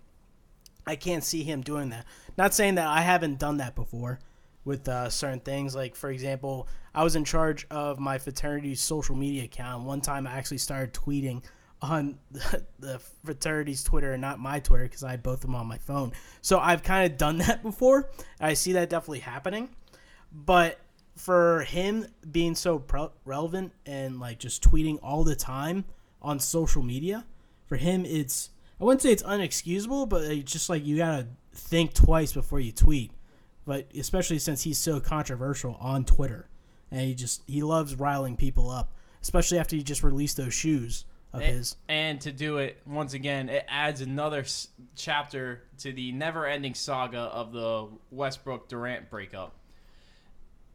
[0.86, 2.06] I can't see him doing that.
[2.38, 4.18] Not saying that I haven't done that before
[4.64, 5.74] with uh, certain things.
[5.74, 9.84] Like for example, I was in charge of my fraternity's social media account.
[9.84, 11.42] One time, I actually started tweeting
[11.82, 15.54] on the, the fraternity's Twitter and not my Twitter because I had both of them
[15.54, 16.12] on my phone.
[16.40, 18.10] So I've kind of done that before.
[18.40, 19.68] I see that definitely happening.
[20.32, 20.78] But
[21.20, 25.84] for him being so pre- relevant and like just tweeting all the time
[26.22, 27.26] on social media,
[27.66, 31.92] for him it's I wouldn't say it's unexcusable, but it's just like you gotta think
[31.92, 33.12] twice before you tweet.
[33.66, 36.48] But especially since he's so controversial on Twitter,
[36.90, 41.04] and he just he loves riling people up, especially after he just released those shoes
[41.34, 41.76] of And, his.
[41.88, 47.18] and to do it once again, it adds another s- chapter to the never-ending saga
[47.18, 49.54] of the Westbrook Durant breakup.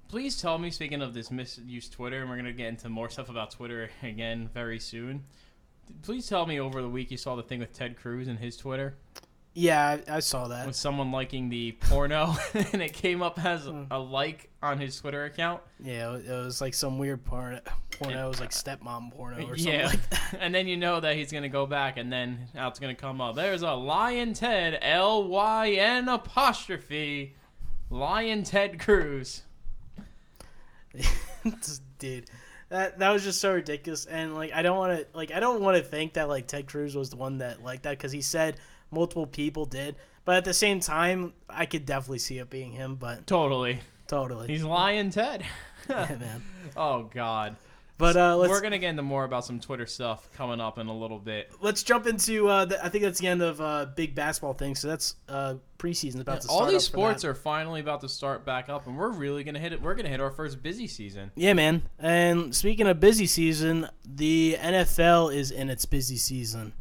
[0.07, 3.29] Please tell me, speaking of this misused Twitter, and we're gonna get into more stuff
[3.29, 5.23] about Twitter again very soon.
[6.01, 8.57] Please tell me over the week you saw the thing with Ted Cruz and his
[8.57, 8.95] Twitter.
[9.57, 10.67] Yeah, I, I saw that.
[10.67, 13.83] with someone liking the porno and it came up as hmm.
[13.89, 15.61] a like on his Twitter account.
[15.81, 17.61] Yeah, it was like some weird porno.
[17.91, 19.87] Porno it was like stepmom porno or something Yeah.
[19.87, 20.37] like that.
[20.41, 22.93] and then you know that he's going to go back and then now it's going
[22.93, 23.35] to come up.
[23.35, 27.35] There's a Lyin' Ted, L Y N apostrophe,
[27.89, 29.43] Lyin' Ted Cruz.
[31.45, 32.25] Just- dude
[32.69, 35.62] that that was just so ridiculous and like i don't want to like i don't
[35.62, 38.21] want to think that like ted cruz was the one that liked that because he
[38.21, 38.58] said
[38.91, 42.95] multiple people did but at the same time i could definitely see it being him
[42.95, 43.79] but Totally.
[44.08, 45.45] totally He's lying Ted.
[45.89, 46.43] yeah, man
[46.77, 47.55] oh, God.
[47.97, 50.77] But uh let's We're going to get into more about some Twitter stuff coming up
[50.77, 51.51] in a little bit.
[51.62, 54.79] let's jump into uh the, i think that's the end of uh big basketball things
[54.79, 58.45] so that's uh preseason about to start All these sports are finally about to start
[58.45, 59.81] back up, and we're really going to hit it.
[59.81, 61.31] We're to hit our first busy season.
[61.36, 61.84] Yeah, man.
[61.99, 66.73] And speaking of busy season, the NFL is in its busy season.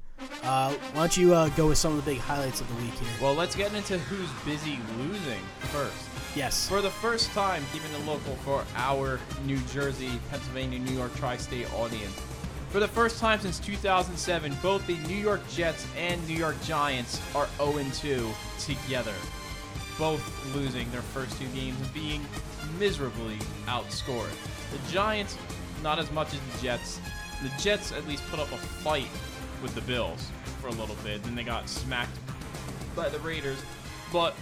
[0.42, 2.94] Uh, why don't you uh, go with some of the big highlights of the week
[2.94, 3.08] here?
[3.20, 5.40] Well, let's get into who's busy losing
[5.72, 6.08] first.
[6.34, 6.68] Yes.
[6.68, 11.36] For the first time, keeping it local for our New Jersey, Pennsylvania, New York tri
[11.36, 12.20] state audience.
[12.70, 17.20] For the first time since 2007, both the New York Jets and New York Giants
[17.36, 19.14] are 0 2 together.
[19.96, 22.26] Both losing their first two games and being
[22.80, 24.32] miserably outscored.
[24.72, 25.38] The Giants,
[25.84, 27.00] not as much as the Jets.
[27.44, 29.08] The Jets at least put up a fight
[29.62, 32.18] with the Bills for a little bit, then they got smacked
[32.96, 33.58] by the Raiders.
[34.12, 34.34] But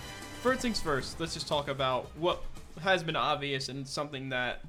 [0.43, 2.43] first things first, let's just talk about what
[2.81, 4.61] has been obvious and something that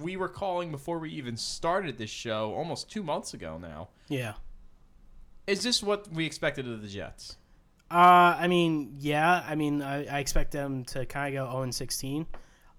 [0.00, 3.88] we were calling before we even started this show almost two months ago now.
[4.08, 4.34] Yeah.
[5.46, 7.36] Is this what we expected of the Jets?
[7.88, 9.44] Uh, I mean, yeah.
[9.46, 12.26] I mean, I, I expect them to kind of go 0 and 16.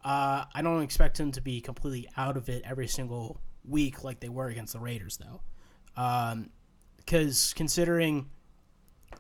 [0.04, 4.20] Uh, I don't expect them to be completely out of it every single week like
[4.20, 5.42] they were against the Raiders, though.
[6.98, 8.30] Because considering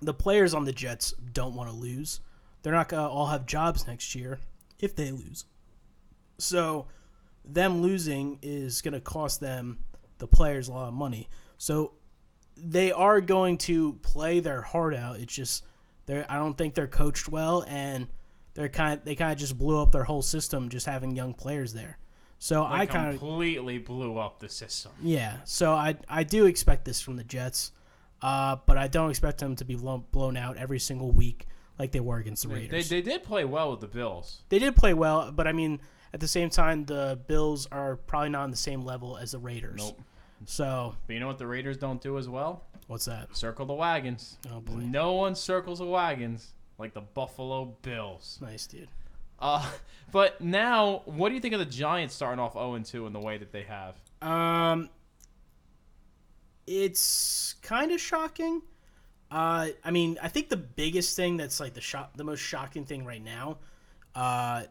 [0.01, 2.19] the players on the Jets don't want to lose,
[2.63, 4.39] they're not going to all have jobs next year
[4.79, 5.45] if they lose.
[6.39, 6.87] So,
[7.45, 9.79] them losing is going to cost them,
[10.17, 11.29] the players, a lot of money.
[11.57, 11.93] So,
[12.57, 15.19] they are going to play their heart out.
[15.19, 15.65] It's just
[16.05, 18.07] they I don't think they're coached well and
[18.53, 21.73] they're kind they kind of just blew up their whole system just having young players
[21.73, 21.97] there.
[22.39, 24.91] So I kind of completely blew up the system.
[25.01, 25.37] yeah.
[25.45, 27.71] So I I do expect this from the Jets.
[28.21, 31.45] Uh, but I don't expect them to be blown out every single week
[31.79, 32.89] like they were against the They, Raiders.
[32.89, 34.41] they did play well with the Bills.
[34.49, 35.79] They did play well, but I mean,
[36.13, 39.39] at the same time, the Bills are probably not on the same level as the
[39.39, 39.77] Raiders.
[39.79, 40.01] Nope.
[40.45, 42.63] So But you know what the Raiders don't do as well?
[42.87, 43.35] what's that?
[43.35, 44.37] Circle the wagons.
[44.51, 44.73] Oh, boy.
[44.73, 48.37] No one circles the wagons like the Buffalo Bills.
[48.41, 48.89] Nice, dude.
[49.39, 49.65] Uh,
[50.11, 53.19] but now, what do you think of the Giants starting off 0 2 in the
[53.19, 53.95] way that they have?
[54.21, 54.89] Um,
[56.67, 58.61] it's kind of shocking.
[59.33, 62.85] Uh, I mean, I think the biggest thing that's like the shock, the most shocking
[62.85, 63.57] thing right now,
[64.13, 64.63] uh,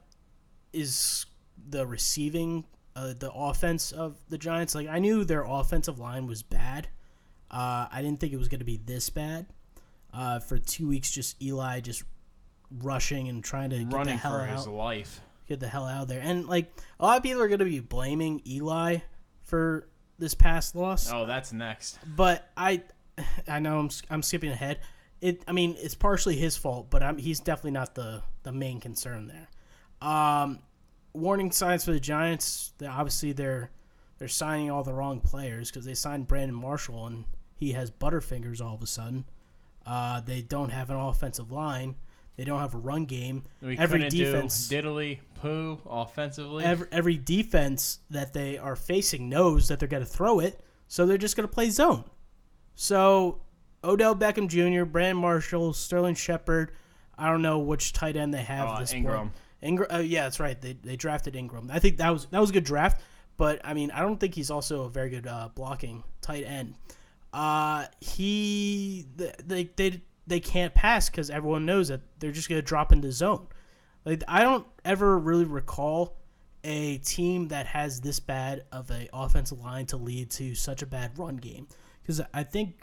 [0.72, 1.26] is
[1.68, 4.74] the receiving, uh, the offense of the Giants.
[4.74, 6.88] Like I knew their offensive line was bad.
[7.50, 9.46] Uh, I didn't think it was going to be this bad.
[10.14, 12.04] Uh, for two weeks, just Eli just
[12.80, 15.20] rushing and trying to get the hell for out his life.
[15.48, 16.20] get the hell out of there.
[16.22, 18.98] And like a lot of people are going to be blaming Eli
[19.42, 21.98] for this past loss, Oh, that's next.
[22.16, 22.82] but I,
[23.48, 24.80] I know I'm, I'm skipping ahead.
[25.20, 28.80] It, I mean, it's partially his fault, but I'm, he's definitely not the the main
[28.80, 29.48] concern there.
[30.08, 30.58] Um,
[31.12, 32.72] warning signs for the Giants.
[32.78, 33.70] They, obviously, they're
[34.18, 38.60] they're signing all the wrong players because they signed Brandon Marshall and he has butterfingers
[38.60, 39.24] all of a sudden.
[39.86, 41.96] Uh, they don't have an offensive line.
[42.36, 43.44] They don't have a run game.
[43.60, 46.64] We Every defense, diddly poo offensively.
[46.64, 51.04] every, every defense that they are facing knows that they're going to throw it, so
[51.04, 52.04] they're just going to play zone.
[52.74, 53.40] So
[53.84, 56.72] Odell Beckham Jr., Brandon Marshall, Sterling Shepard.
[57.18, 58.68] I don't know which tight end they have.
[58.68, 59.16] Uh, this Engram.
[59.16, 59.32] Point.
[59.62, 59.94] Engram.
[59.94, 60.60] Uh, yeah, that's right.
[60.60, 61.70] They, they drafted Engram.
[61.70, 63.02] I think that was that was a good draft,
[63.36, 66.74] but I mean, I don't think he's also a very good uh, blocking tight end.
[67.32, 72.66] Uh, he they they they can't pass because everyone knows that they're just going to
[72.66, 73.46] drop into zone.
[74.04, 76.16] Like I don't ever really recall
[76.64, 80.86] a team that has this bad of a offensive line to lead to such a
[80.86, 81.66] bad run game.
[82.02, 82.80] Because I think,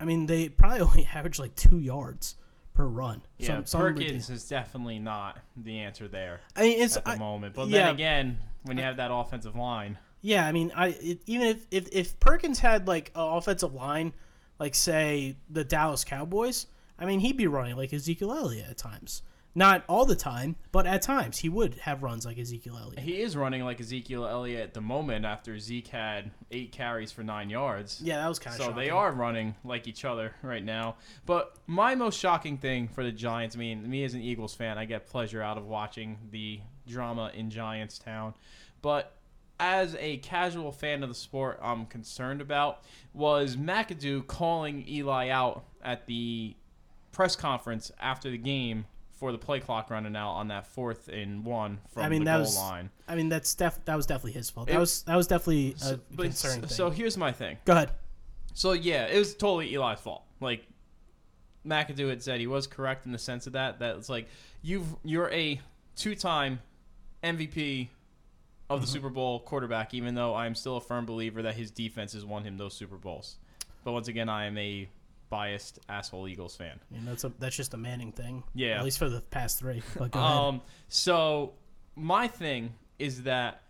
[0.00, 2.36] I mean, they probably only average like two yards
[2.74, 3.22] per run.
[3.38, 7.10] yeah, Some- some Perkins is definitely not the answer there I mean, it's at the
[7.10, 7.54] I- moment.
[7.54, 7.86] But yeah.
[7.86, 11.66] then again, when you have that offensive line, Yeah, I mean, I it, even if,
[11.70, 14.12] if if Perkins had like an offensive line,
[14.58, 16.66] like say the Dallas Cowboys,
[16.98, 19.22] I mean, he'd be running like Ezekiel Elliott at times.
[19.54, 23.00] Not all the time, but at times he would have runs like Ezekiel Elliott.
[23.00, 27.22] he is running like Ezekiel Elliott at the moment after Zeke had eight carries for
[27.22, 28.00] nine yards.
[28.02, 30.96] Yeah, that was kind of So they are running like each other right now.
[31.26, 34.78] But my most shocking thing for the Giants, I mean, me as an Eagles fan,
[34.78, 38.32] I get pleasure out of watching the drama in Giants Town.
[38.80, 39.14] But
[39.60, 45.64] as a casual fan of the sport, I'm concerned about was McAdoo calling Eli out
[45.84, 46.56] at the
[47.12, 48.86] press conference after the game
[49.22, 52.24] for the play clock running out on that fourth and one from I mean, the
[52.24, 52.56] that goal was.
[52.56, 52.90] line.
[53.06, 54.68] I mean, that's def- that was definitely his fault.
[54.68, 57.56] It- That was that was definitely a So, but, concerning so here's my thing.
[57.64, 57.92] Go ahead.
[58.52, 60.24] So yeah, it was totally Eli's fault.
[60.40, 60.66] Like
[61.64, 63.78] McAdoo had said, he was correct in the sense of that.
[63.78, 64.26] That it's like
[64.60, 65.60] you've you're a
[65.94, 66.58] two-time
[67.22, 67.90] MVP
[68.70, 68.92] of the mm-hmm.
[68.92, 69.94] Super Bowl quarterback.
[69.94, 72.96] Even though I'm still a firm believer that his defense has won him those Super
[72.96, 73.36] Bowls.
[73.84, 74.88] But once again, I am a
[75.32, 76.78] biased asshole Eagles fan.
[76.90, 78.44] That's a that's just a Manning thing.
[78.54, 78.76] Yeah.
[78.76, 79.82] At least for the past three.
[79.96, 80.36] But go ahead.
[80.36, 81.54] Um, so
[81.96, 83.62] my thing is that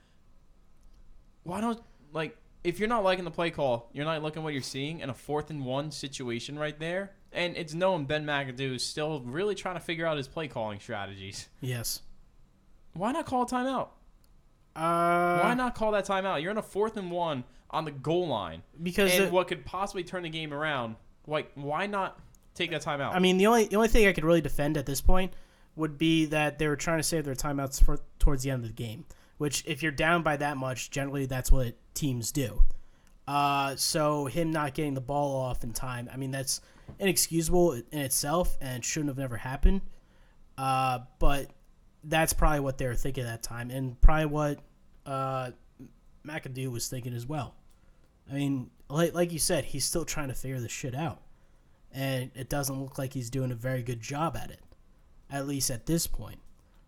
[1.45, 1.81] why don't
[2.13, 5.09] like if you're not liking the play call, you're not looking what you're seeing in
[5.09, 9.55] a fourth and one situation right there, and it's known Ben McAdoo is still really
[9.55, 11.49] trying to figure out his play calling strategies.
[11.61, 12.03] Yes.
[12.95, 13.89] Why not call a timeout?
[14.75, 16.43] Uh, Why not call that timeout?
[16.43, 20.03] You're in a fourth and one on the goal line, Because and what could possibly
[20.05, 20.97] turn the game around.
[21.27, 22.19] Like, why not
[22.55, 23.15] take that timeout?
[23.15, 25.33] I mean, the only the only thing I could really defend at this point
[25.77, 28.69] would be that they were trying to save their timeouts for towards the end of
[28.69, 29.05] the game.
[29.39, 32.63] Which, if you're down by that much, generally that's what teams do.
[33.27, 36.61] Uh, so him not getting the ball off in time, I mean, that's
[36.99, 39.81] inexcusable in itself and it shouldn't have never happened.
[40.59, 41.51] Uh, but
[42.05, 44.59] that's probably what they were thinking at that time, and probably what
[45.07, 45.51] uh,
[46.27, 47.55] McAdoo was thinking as well.
[48.31, 51.21] I mean, like like you said, he's still trying to figure this shit out,
[51.93, 54.61] and it doesn't look like he's doing a very good job at it,
[55.31, 56.39] at least at this point.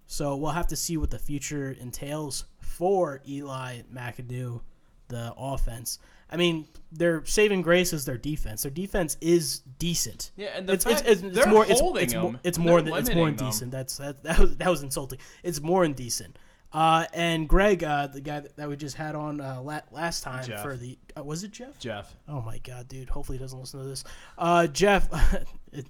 [0.07, 4.61] So we'll have to see what the future entails for Eli McAdoo,
[5.09, 5.99] the offense.
[6.31, 8.63] I mean, their saving grace is their defense.
[8.63, 10.33] Their defense is decent.
[10.37, 12.59] Yeah, and the it's, fact it's, it's, they're more it's, holding it's more them, it's
[12.59, 13.47] more than, it's more limiting them.
[13.47, 13.71] indecent.
[13.71, 15.19] That's that, that was that was insulting.
[15.43, 16.39] It's more indecent.
[16.75, 20.25] Uh, and Greg, uh, the guy that, that we just had on uh, la- last
[20.25, 20.61] time Jeff.
[20.61, 21.79] for the uh, was it Jeff?
[21.79, 22.12] Jeff.
[22.29, 23.09] Oh my god, dude!
[23.09, 24.03] Hopefully he doesn't listen to this.
[24.37, 25.09] Uh, Jeff,
[25.72, 25.87] it,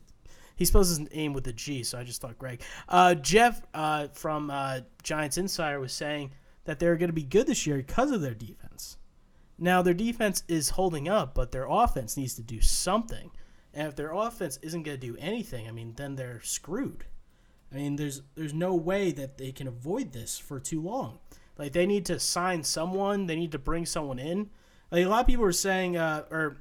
[0.57, 2.63] he spells his name with a G, so I just thought Greg.
[2.87, 6.33] Uh, Jeff uh, from uh, Giants Insider was saying
[6.65, 8.99] that they're going to be good this year because of their defense.
[9.59, 13.31] Now their defense is holding up, but their offense needs to do something.
[13.73, 17.07] And if their offense isn't going to do anything, I mean, then they're screwed.
[17.75, 21.19] I mean, there's there's no way that they can avoid this for too long.
[21.59, 24.51] Like they need to sign someone, they need to bring someone in.
[24.91, 26.59] Like a lot of people were saying, uh, or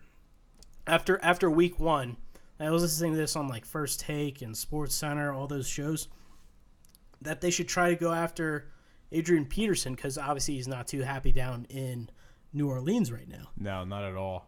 [0.88, 2.18] after after week one,
[2.60, 6.08] I was listening to this on like First Take and Sports Center, all those shows,
[7.22, 8.72] that they should try to go after
[9.12, 12.10] Adrian Peterson because obviously he's not too happy down in
[12.54, 13.50] New Orleans right now.
[13.58, 14.48] No, not at all.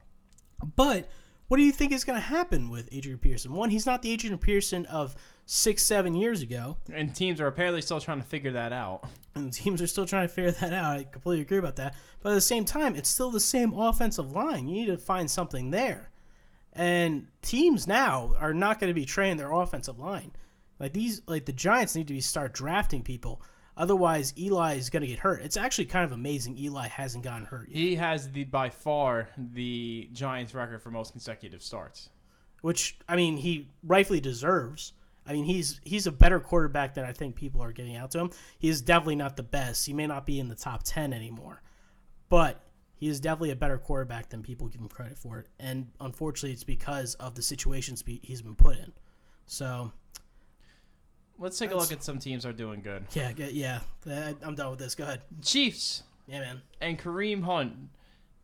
[0.76, 1.10] But
[1.48, 3.54] what do you think is going to happen with Adrian Peterson?
[3.54, 7.82] One, he's not the Adrian Peterson of six, seven years ago, And teams are apparently
[7.82, 9.08] still trying to figure that out.
[9.36, 10.98] and teams are still trying to figure that out.
[10.98, 11.96] I completely agree about that.
[12.22, 14.68] But at the same time, it's still the same offensive line.
[14.68, 16.10] You need to find something there.
[16.74, 20.32] And teams now are not going to be training their offensive line.
[20.80, 23.42] Like these, like the Giants need to be start drafting people.
[23.78, 25.42] Otherwise, Eli is going to get hurt.
[25.42, 27.78] It's actually kind of amazing Eli hasn't gotten hurt yet.
[27.78, 32.10] He has the by far the Giants record for most consecutive starts.
[32.62, 34.94] which I mean he rightfully deserves.
[35.28, 38.20] I mean he's he's a better quarterback than I think people are getting out to
[38.20, 38.32] him.
[38.60, 39.86] He is definitely not the best.
[39.86, 41.62] He may not be in the top ten anymore,
[42.30, 42.62] but
[42.98, 45.40] he is definitely a better quarterback than people give him credit for.
[45.40, 45.48] it.
[45.60, 48.94] And unfortunately, it's because of the situations he's been put in.
[49.48, 49.92] So
[51.38, 53.04] Let's take a look at some teams that are doing good.
[53.12, 53.80] yeah, yeah,
[54.42, 54.96] I'm done with this.
[54.96, 55.22] Go ahead.
[55.42, 56.62] Chiefs Yeah, man.
[56.80, 57.74] and Kareem Hunt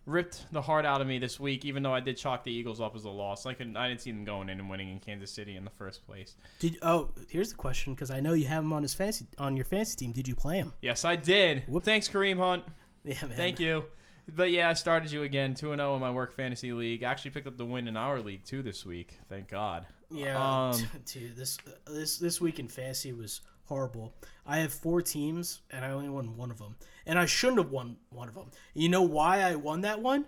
[0.06, 2.82] ripped the heart out of me this week, even though I did chalk the Eagles
[2.82, 3.46] up as a loss.
[3.46, 5.70] I could I didn't see them going in and winning in Kansas City in the
[5.72, 6.36] first place.
[6.60, 9.56] Did oh here's the question because I know you have him on his fantasy on
[9.56, 10.12] your fantasy team.
[10.12, 10.74] Did you play him?
[10.82, 11.64] Yes, I did.
[11.68, 11.84] Whoop.
[11.84, 12.64] Thanks, Kareem Hunt.
[13.04, 13.36] Yeah, man.
[13.36, 13.86] Thank you.
[14.34, 17.04] But yeah, I started you again, two and zero in my work fantasy league.
[17.04, 19.18] Actually picked up the win in our league too this week.
[19.30, 19.86] Thank God.
[20.12, 23.42] Yeah, Um, dude, this this this week in fantasy was
[23.72, 24.14] horrible.
[24.46, 27.72] I have four teams and I only won one of them, and I shouldn't have
[27.72, 28.52] won one of them.
[28.74, 30.26] You know why I won that one?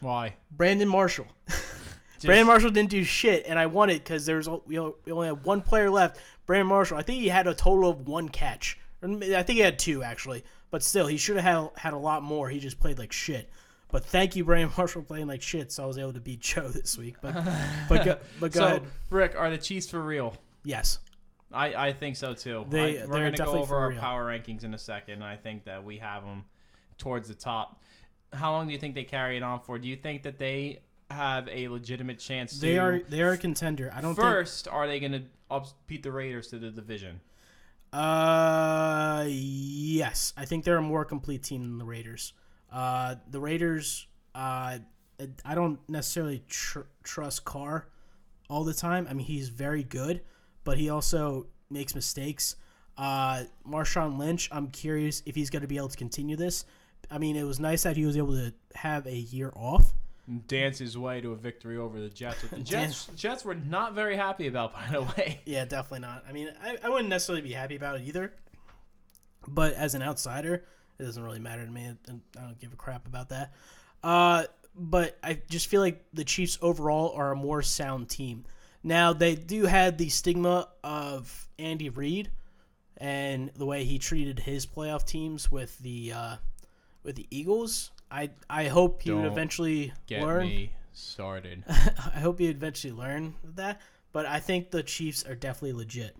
[0.00, 0.34] Why?
[0.50, 1.26] Brandon Marshall.
[2.22, 5.62] Brandon Marshall didn't do shit, and I won it because there's we only had one
[5.62, 6.20] player left.
[6.44, 6.98] Brandon Marshall.
[6.98, 8.78] I think he had a total of one catch.
[9.02, 12.22] I think he had two actually, but still, he should have had, had a lot
[12.22, 12.50] more.
[12.50, 13.48] He just played like shit.
[13.90, 16.68] But thank you, Brandon Marshall, playing like shit, so I was able to beat Joe
[16.68, 17.16] this week.
[17.22, 17.32] But
[17.88, 18.82] but go, but go so, ahead.
[19.08, 20.36] Rick, are the Chiefs for real?
[20.64, 20.98] Yes.
[21.52, 22.66] I, I think so too.
[22.68, 24.00] They- I, we're going to go over our real.
[24.00, 25.22] power rankings in a second.
[25.22, 26.44] I think that we have them
[26.98, 27.82] towards the top.
[28.32, 29.78] How long do you think they carry it on for?
[29.78, 30.80] Do you think that they
[31.10, 33.90] have a legitimate chance to They are they are a contender.
[33.94, 34.68] I don't first?
[34.68, 37.20] Are they going to beat the Raiders to the division?
[37.90, 42.34] Uh, yes, I think they're a more complete team than the Raiders.
[42.70, 44.06] Uh, the Raiders.
[44.34, 44.78] Uh,
[45.44, 47.88] I don't necessarily tr- trust Carr
[48.50, 49.06] all the time.
[49.10, 50.20] I mean, he's very good,
[50.68, 52.54] but he also makes mistakes.
[52.98, 54.50] Uh, Marshawn Lynch.
[54.52, 56.66] I'm curious if he's going to be able to continue this.
[57.10, 59.94] I mean, it was nice that he was able to have a year off.
[60.46, 62.42] Dance his way to a victory over the Jets.
[62.42, 65.40] The Jets, Jets were not very happy about, by the way.
[65.46, 66.24] Yeah, definitely not.
[66.28, 68.34] I mean, I, I wouldn't necessarily be happy about it either.
[69.46, 70.66] But as an outsider,
[70.98, 71.94] it doesn't really matter to me.
[72.10, 73.54] I don't give a crap about that.
[74.04, 74.44] Uh,
[74.74, 78.44] but I just feel like the Chiefs overall are a more sound team.
[78.82, 82.30] Now they do have the stigma of Andy Reid
[82.96, 86.36] and the way he treated his playoff teams with the uh,
[87.02, 87.90] with the Eagles.
[88.10, 90.46] I I hope he would Don't eventually Get learn.
[90.46, 91.64] me started.
[91.68, 93.80] I hope you eventually learn that.
[94.12, 96.16] But I think the Chiefs are definitely legit.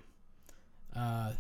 [0.95, 1.33] Uh,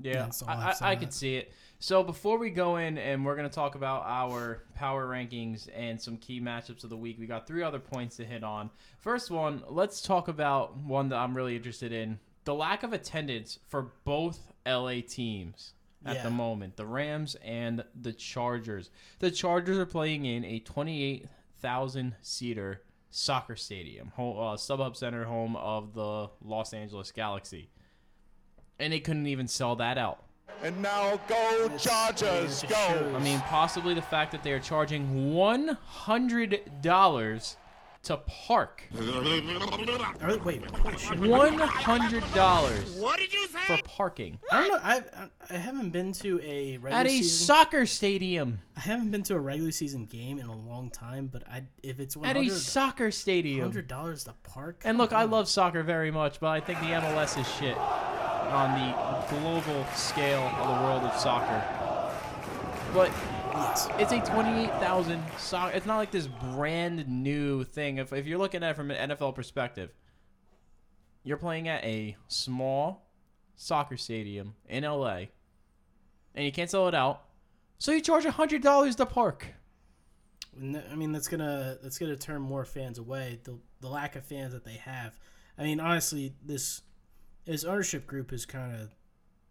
[0.00, 1.52] Yeah, I I, have to say I, I could see it.
[1.82, 6.00] So before we go in and we're going to talk about our power rankings and
[6.00, 8.70] some key matchups of the week, we got three other points to hit on.
[9.00, 12.20] First one, let's talk about one that I'm really interested in.
[12.44, 15.72] The lack of attendance for both LA teams
[16.06, 16.22] at Yeah.
[16.22, 18.88] the moment, the Rams and the Chargers.
[19.18, 25.56] The Chargers are playing in a 28,000 seater soccer stadium, home, uh, StubHub Center, home
[25.56, 27.70] of the Los Angeles Galaxy.
[28.78, 30.24] and they couldn't even sell that out.
[30.62, 32.68] And now go Chargers, go.
[32.68, 37.56] shows- I mean, possibly the fact that they are charging one hundred dollars
[38.04, 38.82] to park.
[38.94, 40.62] Wait.
[41.20, 43.76] One hundred dollars What did you say?
[43.76, 44.78] for parking I don't know.
[44.82, 47.46] I I- I haven't been to a regular at a season.
[47.46, 48.60] soccer stadium.
[48.76, 51.26] I haven't been to a regular season game in a long time.
[51.32, 53.60] But I if it's one At a soccer stadium.
[53.62, 54.82] hundred dollars to park.
[54.84, 58.78] And look, I love soccer very much, but I think the MLS is shit on
[58.78, 61.62] the global scale of the world of soccer.
[62.94, 63.10] But
[63.52, 63.88] Yes.
[63.98, 65.76] it's a 28,000 soccer.
[65.76, 67.98] It's not like this brand new thing.
[67.98, 69.90] If, if you're looking at it from an NFL perspective,
[71.24, 73.08] you're playing at a small
[73.56, 75.26] soccer stadium in LA,
[76.34, 77.24] and you can't sell it out,
[77.78, 79.46] so you charge $100 to park.
[80.56, 83.40] I mean that's gonna that's gonna turn more fans away.
[83.42, 85.18] The the lack of fans that they have.
[85.56, 86.82] I mean honestly, this
[87.46, 88.94] this ownership group has kind of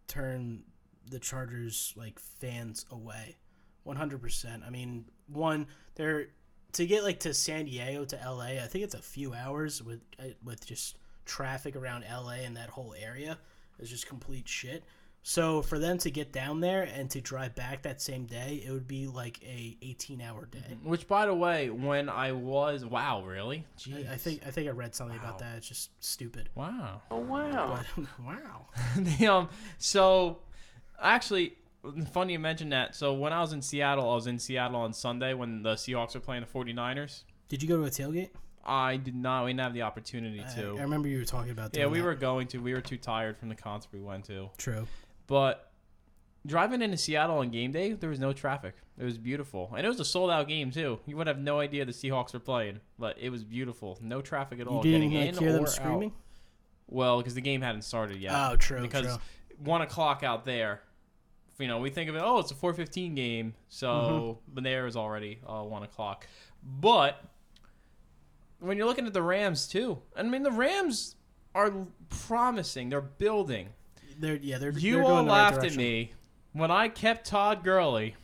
[0.08, 0.64] turned
[1.10, 3.38] the Chargers like fans away,
[3.84, 4.64] one hundred percent.
[4.66, 6.28] I mean, one they're
[6.74, 8.62] to get like to San Diego to L.A.
[8.62, 12.38] I think it's a few hours with uh, with just traffic around L.A.
[12.38, 13.38] and that whole area
[13.80, 14.84] is just complete shit.
[15.24, 18.72] So for them to get down there and to drive back that same day, it
[18.72, 20.78] would be like a 18 hour day.
[20.84, 23.66] Which, by the way, when I was wow, really?
[23.78, 24.10] Jeez.
[24.10, 25.58] I, I think I think I read something about that.
[25.58, 26.50] It's just stupid.
[26.56, 27.02] wow.
[27.12, 28.66] But, wow.
[28.98, 30.40] the, um, so
[31.00, 31.54] actually,
[32.12, 32.96] funny you mentioned that.
[32.96, 36.14] So when I was in Seattle, I was in Seattle on Sunday when the Seahawks
[36.14, 37.24] were playing the 49ers.
[37.50, 38.30] Did you go to a tailgate?
[38.64, 39.46] I did not.
[39.46, 40.78] We didn't have the opportunity I, to.
[40.78, 41.76] I remember you were talking about.
[41.76, 42.06] yeah, we that.
[42.06, 42.60] were going to.
[42.60, 44.50] We were too tired from the concert we went to.
[44.58, 44.88] true.
[45.28, 45.72] But
[46.46, 48.76] driving into Seattle on game day, there was no traffic.
[49.00, 51.00] It was beautiful, and it was a sold out game too.
[51.06, 53.98] You would have no idea the Seahawks were playing, but it was beautiful.
[54.02, 54.86] No traffic at all.
[54.86, 56.10] You didn't getting like, in hear them screaming.
[56.10, 56.16] Out.
[56.88, 58.34] Well, because the game hadn't started yet.
[58.36, 59.18] Oh, true, Because true.
[59.58, 60.82] one o'clock out there,
[61.62, 62.22] you know, we think of it.
[62.24, 64.64] Oh, it's a four fifteen game, so Mm-hmm.
[64.64, 66.28] there is already uh, one o'clock.
[66.64, 67.24] But
[68.60, 71.16] when you're looking at the Rams too, I mean, the Rams
[71.56, 71.72] are
[72.10, 72.90] promising.
[72.90, 73.70] They're building.
[74.20, 74.58] They're yeah.
[74.58, 76.12] They're You they're all the right laughed at me
[76.54, 78.16] when I kept Todd Gurley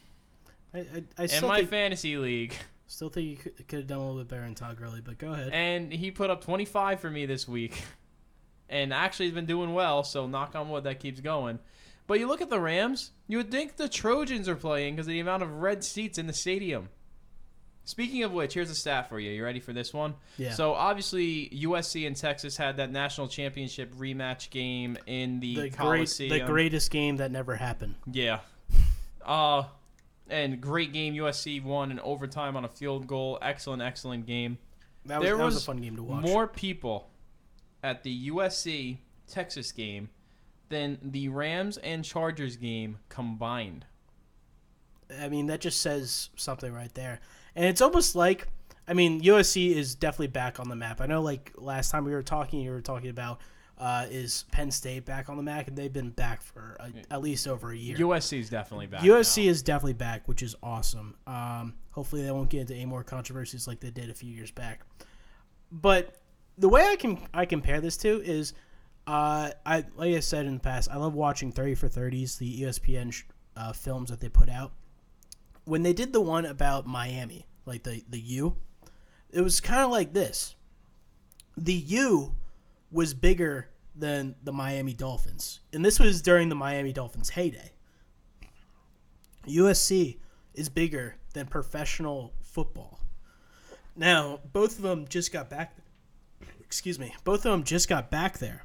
[0.73, 2.53] I, I, I in my think, fantasy league,
[2.87, 5.17] still think you could, could have done a little bit better in Todd Gurley, but
[5.17, 5.49] go ahead.
[5.53, 7.81] and he put up 25 for me this week,
[8.69, 10.03] and actually he's been doing well.
[10.03, 11.57] So knock on wood that keeps going.
[12.07, 15.11] But you look at the Rams, you would think the Trojans are playing because of
[15.11, 16.89] the amount of red seats in the stadium.
[17.83, 19.31] Speaking of which, here's a stat for you.
[19.31, 20.15] You ready for this one?
[20.37, 20.51] Yeah.
[20.53, 26.09] So obviously USC and Texas had that national championship rematch game in the, the great,
[26.17, 27.95] the greatest game that never happened.
[28.11, 28.39] Yeah.
[29.25, 29.63] Uh
[30.29, 31.13] and great game.
[31.13, 33.37] USC won in overtime on a field goal.
[33.41, 34.57] Excellent, excellent game.
[35.05, 36.23] That was, there that was, was a fun game to watch.
[36.23, 37.09] More people
[37.83, 38.97] at the USC
[39.27, 40.09] Texas game
[40.69, 43.85] than the Rams and Chargers game combined.
[45.19, 47.19] I mean, that just says something right there.
[47.55, 48.47] And it's almost like,
[48.87, 51.01] I mean, USC is definitely back on the map.
[51.01, 53.39] I know, like last time we were talking, you were talking about
[53.77, 57.21] uh, is Penn State back on the map, and they've been back for a, at
[57.21, 57.95] least over a year.
[57.97, 59.01] USC is definitely back.
[59.01, 59.51] USC now.
[59.51, 61.15] is definitely back, which is awesome.
[61.27, 64.51] Um, hopefully, they won't get into any more controversies like they did a few years
[64.51, 64.81] back.
[65.71, 66.15] But
[66.57, 68.53] the way I can I compare this to is,
[69.07, 72.63] uh, I like I said in the past, I love watching Thirty for Thirties, the
[72.63, 73.23] ESPN sh-
[73.55, 74.73] uh, films that they put out.
[75.63, 78.57] When they did the one about Miami, like the the U,
[79.29, 80.55] it was kind of like this.
[81.55, 82.35] The U
[82.91, 87.71] was bigger than the Miami Dolphins, and this was during the Miami Dolphins' heyday.
[89.47, 90.17] USC
[90.53, 92.99] is bigger than professional football.
[93.95, 95.77] Now, both of them just got back.
[96.59, 97.15] Excuse me.
[97.23, 98.63] Both of them just got back there,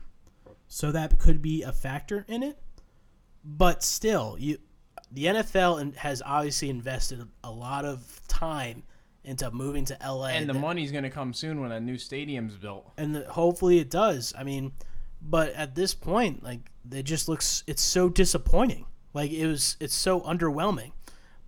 [0.74, 2.56] so that could be a factor in it.
[3.44, 4.56] But still, you,
[5.10, 8.82] the NFL has obviously invested a lot of time
[9.22, 12.54] into moving to LA, and the money's going to come soon when a new stadium's
[12.56, 12.90] built.
[12.96, 14.32] and the, hopefully it does.
[14.36, 14.72] I mean,
[15.20, 16.60] but at this point, like
[16.90, 18.86] it just looks, it's so disappointing.
[19.12, 20.92] Like it was, it's so underwhelming.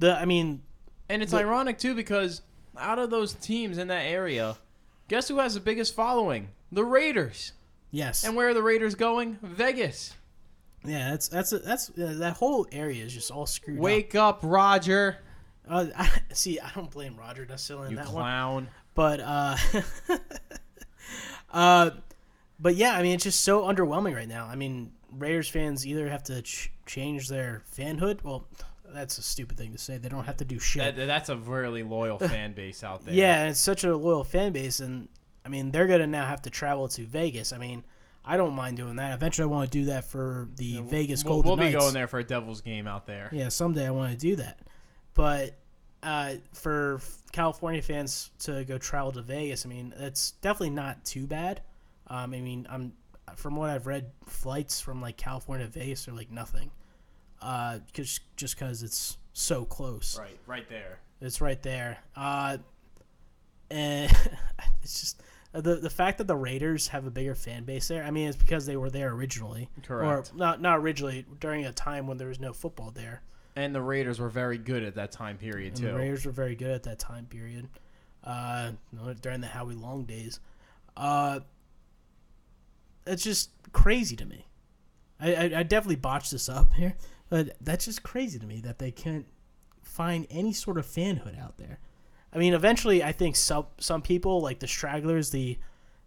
[0.00, 0.60] The, I mean,
[1.08, 2.42] And it's The- ironic too because
[2.78, 4.58] out of those teams in that area,
[5.08, 6.50] guess who has the biggest following?
[6.70, 7.52] The Raiders.
[7.94, 9.38] Yes, And where are the Raiders going?
[9.42, 10.14] Vegas.
[10.84, 13.82] yeah, that's that's that's uh, that whole area is just all screwed up.
[13.84, 15.18] Wake up, Roger.
[15.68, 18.68] Uh, I, see, I don't blame Roger necessarily in You that one, clown.
[18.94, 19.56] but uh,
[21.52, 21.90] uh,
[22.60, 24.46] but yeah, I mean, it's just so underwhelming right now.
[24.46, 28.22] I mean, Raiders fans either have to ch- change their fanhood.
[28.22, 28.46] Well,
[28.92, 29.98] that's a stupid thing to say.
[29.98, 30.96] They don't have to do shit.
[30.96, 33.14] That, that's a really loyal fan base out there.
[33.14, 35.08] Yeah, it's such a loyal fan base, and
[35.44, 37.52] I mean they're gonna now have to travel to Vegas.
[37.52, 37.84] I mean,
[38.24, 39.12] I don't mind doing that.
[39.14, 41.84] Eventually, I want to do that for the Vegas We'll, Golden we'll be Knights.
[41.84, 43.28] going there for a Devils game out there.
[43.32, 44.60] Yeah, someday I want to do that.
[45.12, 45.56] But
[46.02, 47.00] uh, for
[47.32, 51.60] California fans to go travel to Vegas, I mean, it's definitely not too bad.
[52.08, 52.92] Um, I mean, I'm
[53.36, 56.70] from what I've read, flights from like California to Vegas are like nothing,
[57.42, 60.18] uh, cause, just because it's so close.
[60.18, 61.00] Right, right there.
[61.20, 61.98] It's right there.
[62.16, 62.58] Uh,
[63.70, 64.10] and
[64.82, 65.23] it's just uh,
[65.54, 68.02] the the fact that the Raiders have a bigger fan base there.
[68.04, 70.32] I mean, it's because they were there originally, Correct.
[70.32, 73.22] Or not not originally during a time when there was no football there.
[73.56, 75.86] And the Raiders were very good at that time period And too.
[75.86, 77.68] the Raiders were very good at that time period,
[78.24, 78.72] uh,
[79.20, 80.40] during the Howie Long days.
[80.96, 81.38] Uh,
[83.06, 84.46] it's just crazy to me.
[85.20, 86.96] I, I, I definitely botched this up here,
[87.28, 89.26] but that's just crazy to me that they can't
[89.82, 91.78] find any sort of fanhood out there.
[92.34, 95.58] I mean, eventually, I think some some people like the stragglers, the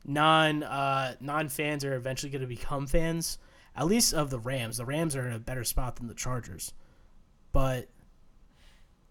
[0.05, 3.37] non uh, non fans, are eventually going to become fans.
[3.75, 4.77] At least of the Rams.
[4.77, 6.73] The Rams are in a better spot than the Chargers,
[7.53, 7.87] but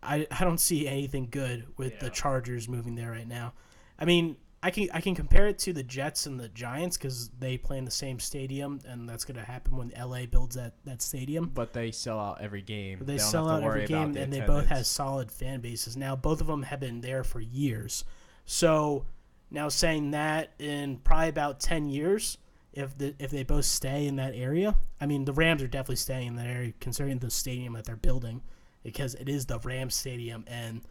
[0.02, 3.54] I I don't see anything good with the Chargers moving there right now.
[3.98, 4.36] I mean,
[4.66, 7.78] I can I can compare it to the Jets and the Giants because they play
[7.78, 11.52] in the same stadium, and that's going to happen when LA builds that that stadium.
[11.54, 12.98] But they sell out every game.
[13.00, 15.96] They, don't sell out every game, and they both have solid fan bases.
[15.96, 18.04] Now, both of them have been there for years.
[18.44, 19.06] So,
[19.52, 22.36] now saying that in probably about ten years,
[22.72, 25.94] if the if they both stay in that area, I mean, the Rams are definitely
[25.94, 28.42] staying in that area, considering the stadium that they're building,
[28.82, 30.82] because it is the Rams stadium, and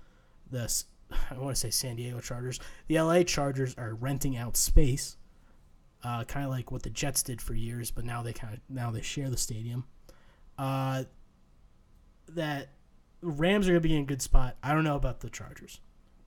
[0.50, 0.70] the
[1.32, 5.18] I want to say San Diego Chargers, the LA Chargers are renting out space.
[6.04, 8.60] Uh, kind of like what the Jets did for years, but now they kind of
[8.70, 9.86] now they share the stadium.
[10.58, 11.04] Uh,
[12.30, 12.70] that
[13.22, 14.56] Rams are gonna be in a good spot.
[14.62, 15.80] I don't know about the Chargers.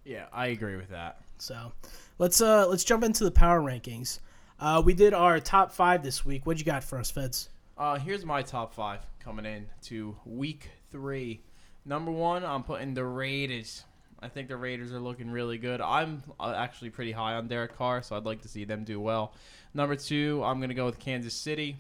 [0.05, 1.20] Yeah, I agree with that.
[1.39, 1.72] So
[2.18, 4.18] let's uh let's jump into the power rankings.
[4.59, 6.45] Uh, we did our top five this week.
[6.45, 7.49] What you got for us, Fez?
[7.76, 11.41] Uh, here's my top five coming in to week three.
[11.84, 13.84] Number one, I'm putting the Raiders.
[14.21, 15.81] I think the Raiders are looking really good.
[15.81, 19.01] I'm uh, actually pretty high on Derek Carr, so I'd like to see them do
[19.01, 19.33] well.
[19.75, 21.77] Number two, I'm going to go with Kansas City.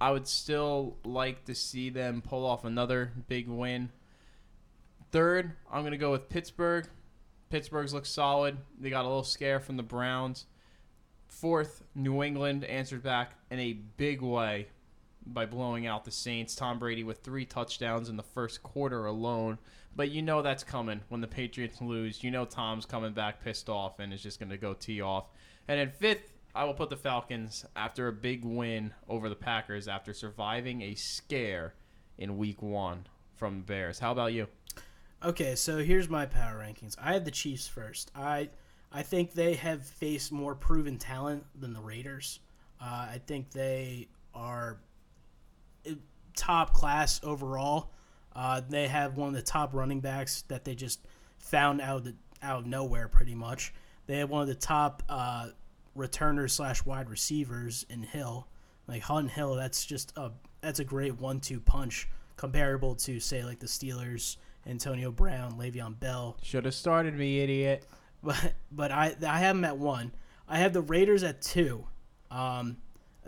[0.00, 3.90] I would still like to see them pull off another big win.
[5.10, 6.86] Third, I'm going to go with Pittsburgh.
[7.50, 8.56] Pittsburgh's look solid.
[8.78, 10.46] They got a little scare from the Browns.
[11.26, 14.68] Fourth, New England answered back in a big way
[15.26, 16.54] by blowing out the Saints.
[16.54, 19.58] Tom Brady with three touchdowns in the first quarter alone.
[19.96, 22.24] But you know that's coming when the Patriots lose.
[22.24, 25.26] You know Tom's coming back pissed off and is just going to go tee off.
[25.68, 29.88] And then fifth, I will put the Falcons after a big win over the Packers
[29.88, 31.74] after surviving a scare
[32.18, 33.98] in week one from the Bears.
[33.98, 34.48] How about you?
[35.24, 36.96] Okay, so here's my power rankings.
[37.00, 38.10] I have the Chiefs first.
[38.14, 38.50] I
[38.92, 42.40] I think they have faced more proven talent than the Raiders.
[42.80, 44.78] Uh, I think they are
[45.88, 45.94] uh,
[46.36, 47.90] top class overall.
[48.34, 51.00] Uh, they have one of the top running backs that they just
[51.38, 53.72] found out of the, out of nowhere, pretty much.
[54.06, 55.48] They have one of the top uh,
[55.94, 58.46] returners slash wide receivers in Hill,
[58.86, 59.54] like Hunt Hill.
[59.54, 60.30] That's just a
[60.60, 66.36] that's a great one-two punch comparable to say like the Steelers, Antonio Brown, Le'Veon Bell.
[66.42, 67.86] Should have started me, idiot.
[68.22, 70.12] But but I I have them at one.
[70.48, 71.86] I have the Raiders at two.
[72.30, 72.78] Um,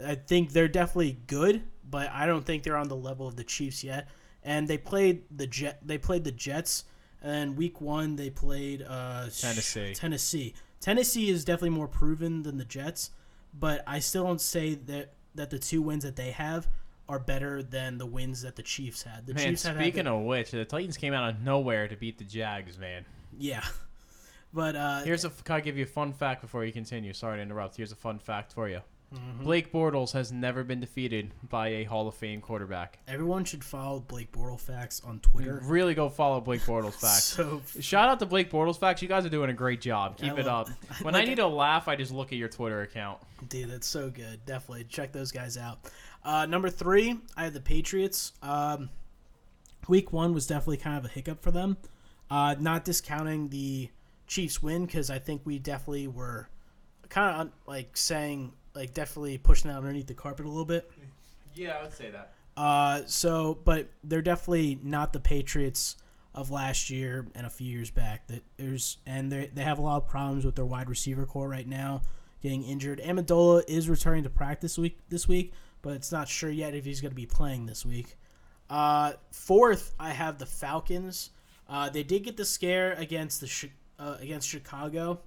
[0.04, 3.44] I think they're definitely good, but I don't think they're on the level of the
[3.44, 4.08] Chiefs yet.
[4.46, 5.80] And they played the Jet.
[5.84, 6.84] They played the Jets,
[7.20, 9.92] and week one they played uh, Tennessee.
[9.92, 10.54] Tennessee.
[10.80, 13.10] Tennessee is definitely more proven than the Jets,
[13.58, 16.68] but I still don't say that that the two wins that they have
[17.08, 19.26] are better than the wins that the Chiefs had.
[19.26, 21.96] The Man, Chiefs had speaking the- of which, the Titans came out of nowhere to
[21.96, 23.04] beat the Jags, man.
[23.36, 23.64] yeah,
[24.54, 25.30] but uh, Here's a.
[25.30, 27.12] Can I give you a fun fact before you continue?
[27.12, 27.76] Sorry to interrupt.
[27.76, 28.80] Here's a fun fact for you.
[29.16, 29.44] Mm-hmm.
[29.44, 32.98] Blake Bortles has never been defeated by a Hall of Fame quarterback.
[33.08, 35.60] everyone should follow Blake Bortles facts on Twitter.
[35.64, 37.24] Really go follow Blake Bortles facts.
[37.24, 39.02] So Shout out to Blake Bortles facts.
[39.02, 40.16] You guys are doing a great job.
[40.18, 40.76] Keep I it love- up.
[41.02, 43.18] When I like- need to laugh, I just look at your Twitter account.
[43.48, 44.44] Dude, that's so good.
[44.46, 45.78] Definitely check those guys out.
[46.24, 48.32] Uh, number three, I have the Patriots.
[48.42, 48.88] Um,
[49.88, 51.76] week one was definitely kind of a hiccup for them.
[52.30, 53.88] Uh, not discounting the
[54.26, 56.48] Chiefs win because I think we definitely were
[57.08, 60.90] kind of like saying like definitely pushing that underneath the carpet a little bit.
[61.54, 62.32] Yeah, I would say that.
[62.56, 65.96] Uh, so, but they're definitely not the Patriots
[66.34, 68.26] of last year and a few years back.
[68.28, 71.48] That there's and they they have a lot of problems with their wide receiver core
[71.48, 72.02] right now,
[72.42, 73.00] getting injured.
[73.00, 75.52] Amendola is returning to practice week this week,
[75.82, 78.16] but it's not sure yet if he's going to be playing this week.
[78.68, 81.30] Uh, fourth, I have the Falcons.
[81.68, 85.20] Uh, they did get the scare against the uh, against Chicago,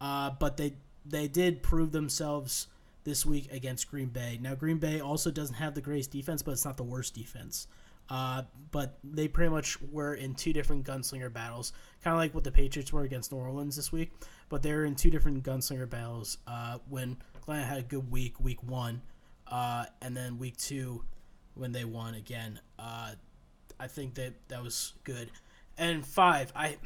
[0.00, 0.74] uh, but they
[1.04, 2.68] they did prove themselves
[3.04, 4.38] this week against Green Bay.
[4.40, 7.66] Now, Green Bay also doesn't have the greatest defense, but it's not the worst defense.
[8.10, 12.44] Uh, but they pretty much were in two different gunslinger battles, kind of like what
[12.44, 14.12] the Patriots were against New Orleans this week.
[14.48, 18.38] But they were in two different gunslinger battles uh, when Glenn had a good week,
[18.40, 19.00] week one,
[19.46, 21.02] uh, and then week two
[21.54, 22.60] when they won again.
[22.78, 23.12] Uh,
[23.80, 25.30] I think that that was good.
[25.78, 26.76] And five, I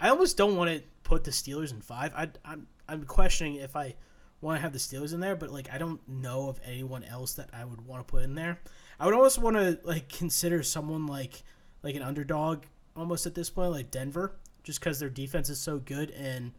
[0.00, 2.12] I almost don't want to put the Steelers in five.
[2.14, 3.94] I, I'm I'm questioning if I
[4.40, 7.34] want to have the Steelers in there, but like I don't know of anyone else
[7.34, 8.60] that I would want to put in there.
[9.00, 11.42] I would almost want to like consider someone like
[11.82, 12.64] like an underdog
[12.96, 16.52] almost at this point, like Denver, just because their defense is so good and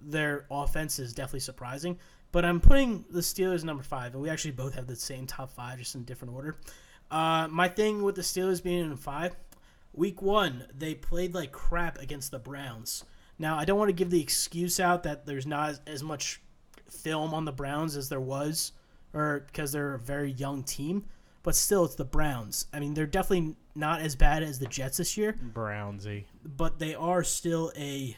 [0.00, 1.98] their offense is definitely surprising.
[2.32, 5.50] But I'm putting the Steelers number five, and we actually both have the same top
[5.50, 6.56] five, just in different order.
[7.10, 9.36] Uh, my thing with the Steelers being in five,
[9.92, 13.04] week one they played like crap against the Browns.
[13.38, 16.40] Now I don't want to give the excuse out that there's not as, as much
[16.92, 18.72] film on the Browns as there was,
[19.12, 21.04] or because they're a very young team.
[21.42, 22.66] But still, it's the Browns.
[22.72, 26.24] I mean, they're definitely not as bad as the Jets this year, Brownsy.
[26.44, 28.16] but they are still a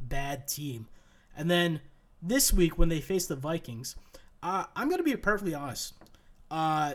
[0.00, 0.88] bad team.
[1.36, 1.80] And then
[2.20, 3.96] this week when they face the Vikings,
[4.42, 5.94] uh, I'm gonna be perfectly honest.
[6.50, 6.94] Uh,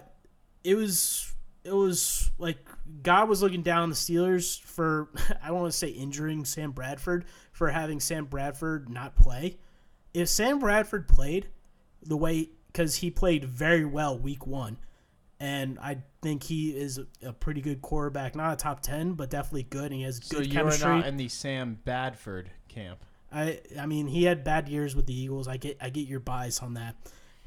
[0.63, 2.57] it was it was like
[3.03, 5.09] God was looking down on the Steelers for
[5.41, 9.57] I don't want to say injuring Sam Bradford for having Sam Bradford not play.
[10.13, 11.47] If Sam Bradford played
[12.01, 14.77] the way because he played very well week one,
[15.39, 19.63] and I think he is a pretty good quarterback, not a top ten, but definitely
[19.63, 19.85] good.
[19.85, 22.99] And he has So good you're not in the Sam Bradford camp.
[23.31, 25.47] I I mean he had bad years with the Eagles.
[25.47, 26.95] I get I get your bias on that.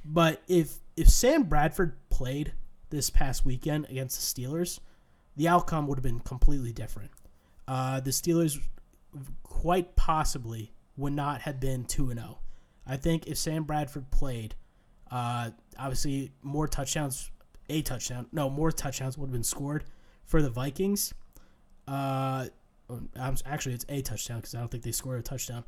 [0.05, 2.53] But if if Sam Bradford played
[2.91, 4.81] this past weekend against the Steelers,
[5.37, 7.11] the outcome would have been completely different.
[7.67, 8.59] Uh, the Steelers
[9.43, 12.39] quite possibly would not have been 2 and 0.
[12.87, 14.55] I think if Sam Bradford played,
[15.11, 17.31] uh, obviously more touchdowns,
[17.69, 19.85] a touchdown, no, more touchdowns would have been scored
[20.25, 21.15] for the Vikings.
[21.87, 22.47] Uh,
[23.17, 25.65] I'm, actually, it's a touchdown because I don't think they scored a touchdown.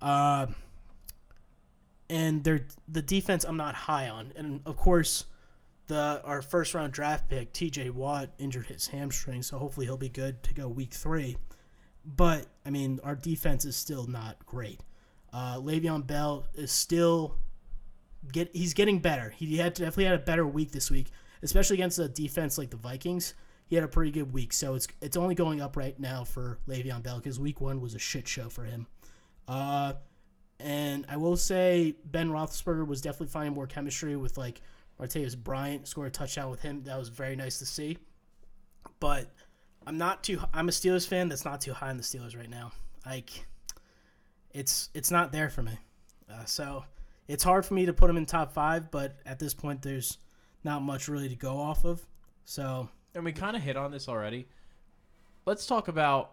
[0.00, 0.46] Uh,
[2.10, 5.26] and the defense I'm not high on, and of course,
[5.88, 7.90] the our first round draft pick T.J.
[7.90, 11.36] Watt injured his hamstring, so hopefully he'll be good to go week three.
[12.04, 14.80] But I mean, our defense is still not great.
[15.32, 17.36] Uh, Le'Veon Bell is still
[18.32, 19.30] get he's getting better.
[19.30, 21.10] He had definitely had a better week this week,
[21.42, 23.34] especially against a defense like the Vikings.
[23.66, 26.58] He had a pretty good week, so it's it's only going up right now for
[26.66, 28.86] Le'Veon Bell because week one was a shit show for him.
[29.46, 29.94] Uh,
[30.60, 34.60] and I will say Ben Roethlisberger was definitely finding more chemistry with like
[35.00, 36.82] Martavis Bryant scored a touchdown with him.
[36.84, 37.98] That was very nice to see.
[39.00, 39.30] But
[39.86, 40.40] I'm not too.
[40.52, 42.72] I'm a Steelers fan that's not too high on the Steelers right now.
[43.06, 43.46] Like,
[44.52, 45.78] it's it's not there for me.
[46.30, 46.84] Uh, so
[47.26, 48.90] it's hard for me to put them in top five.
[48.90, 50.18] But at this point, there's
[50.64, 52.04] not much really to go off of.
[52.44, 54.48] So And we kind of hit on this already.
[55.46, 56.32] Let's talk about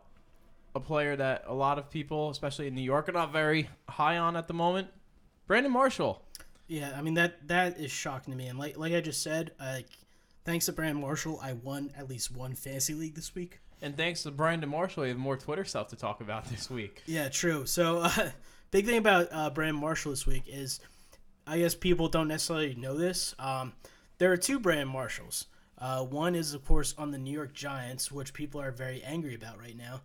[0.73, 4.17] a player that a lot of people, especially in New York, are not very high
[4.17, 4.89] on at the moment.
[5.47, 6.21] Brandon Marshall.
[6.67, 9.51] Yeah, I mean that that is shocking to me, and like like I just said,
[9.59, 9.87] like
[10.43, 13.59] thanks to Brandon Marshall, I won at least one fantasy league this week.
[13.81, 17.03] And thanks to Brandon Marshall, we have more Twitter stuff to talk about this week.
[17.05, 17.65] Yeah, true.
[17.65, 18.31] So uh,
[18.71, 20.79] big thing about uh, Brandon Marshall this week is,
[21.45, 23.35] I guess people don't necessarily know this.
[23.37, 23.73] Um,
[24.17, 25.45] there are two Brandon Marshalls.
[25.77, 29.35] Uh, one is of course on the New York Giants, which people are very angry
[29.35, 30.01] about right now.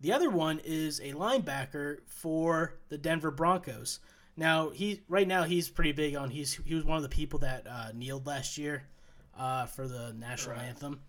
[0.00, 4.00] The other one is a linebacker for the Denver Broncos.
[4.36, 7.40] Now he right now he's pretty big on he's he was one of the people
[7.40, 8.84] that uh, kneeled last year
[9.38, 11.00] uh, for the national anthem,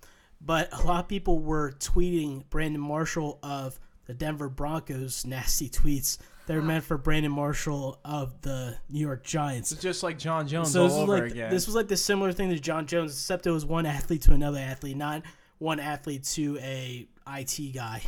[0.43, 6.17] but a lot of people were tweeting Brandon Marshall of the Denver Broncos nasty tweets
[6.47, 9.71] They're meant for Brandon Marshall of the New York Giants.
[9.71, 11.51] It's just like John Jones So all this was over like again.
[11.51, 14.33] this was like the similar thing to John Jones, except it was one athlete to
[14.33, 15.21] another athlete, not
[15.59, 18.01] one athlete to a IT guy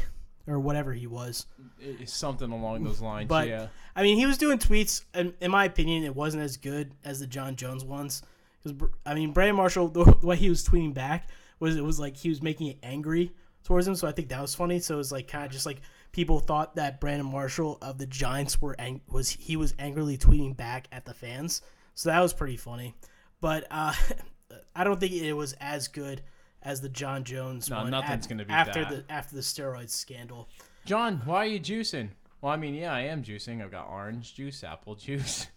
[0.48, 1.46] or whatever he was.
[1.80, 3.30] It's something along those lines.
[3.30, 3.68] But yeah.
[3.96, 7.20] I mean, he was doing tweets, and in my opinion, it wasn't as good as
[7.20, 8.24] the John Jones ones.
[8.64, 11.30] Because I mean, Brandon Marshall, the way he was tweeting back
[11.64, 13.32] was it was like he was making it angry
[13.64, 13.96] towards him.
[13.96, 14.80] So I think that was funny.
[14.80, 18.06] So it was like kind of just like people thought that Brandon Marshall of the
[18.06, 21.62] Giants were ang- was he was angrily tweeting back at the fans.
[21.96, 22.96] So that was pretty funny.
[23.42, 23.94] But uh,
[24.76, 26.22] I don't think it was as good
[26.62, 27.92] as the John Jones No, one.
[27.92, 29.08] nothing's af- gonna be after that.
[29.08, 30.50] the after the steroids scandal.
[30.86, 32.10] John, why are you juicing?
[32.42, 33.62] Well, I mean, yeah, I am juicing.
[33.64, 35.48] I've got orange juice, apple juice.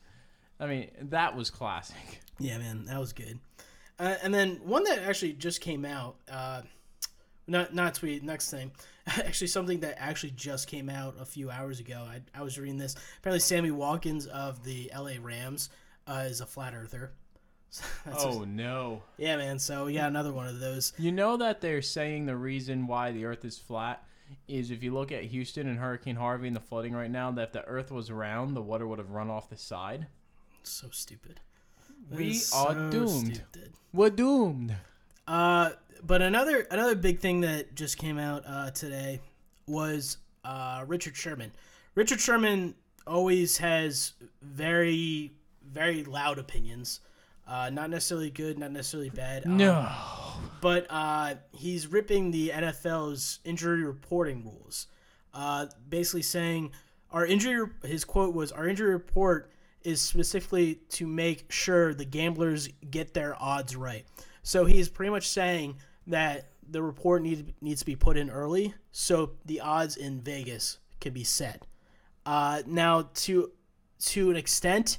[0.61, 2.21] I mean, that was classic.
[2.39, 3.39] Yeah, man, that was good.
[3.99, 6.63] Uh, and then one that actually just came out, uh,
[7.47, 8.23] not not tweet.
[8.23, 8.71] Next thing,
[9.07, 12.07] actually something that actually just came out a few hours ago.
[12.09, 12.95] I, I was reading this.
[13.19, 15.19] Apparently, Sammy Watkins of the L.A.
[15.19, 15.71] Rams
[16.07, 17.13] uh, is a flat earther.
[18.05, 19.03] That's Oh no.
[19.17, 19.59] yeah, man.
[19.59, 20.93] So we got another one of those.
[20.99, 24.03] You know that they're saying the reason why the Earth is flat
[24.49, 27.43] is if you look at Houston and Hurricane Harvey and the flooding right now, that
[27.49, 30.07] if the Earth was round, the water would have run off the side.
[30.63, 31.41] So stupid.
[32.11, 33.35] We is are so doomed.
[33.37, 33.73] stupid.
[33.93, 34.75] We're doomed.
[35.27, 35.71] Uh,
[36.03, 39.21] but another another big thing that just came out uh, today
[39.67, 41.53] was uh, Richard Sherman.
[41.95, 42.75] Richard Sherman
[43.07, 45.33] always has very
[45.73, 47.01] very loud opinions.
[47.49, 49.47] Uh, not necessarily good, not necessarily bad.
[49.47, 49.89] Um, No.
[50.61, 54.89] but uh, he's ripping the NFL's injury reporting rules.
[55.33, 56.73] Uh, basically saying
[57.11, 57.69] our injury.
[57.85, 59.51] His quote was, "Our injury report
[59.87, 64.05] is specifically to make sure the gamblers get their odds right."
[64.43, 65.77] So he's pretty much saying
[66.07, 70.79] that the report needs needs to be put in early so the odds in Vegas
[71.01, 71.67] can be set.
[72.25, 73.53] Uh, now to
[73.99, 74.99] to an extent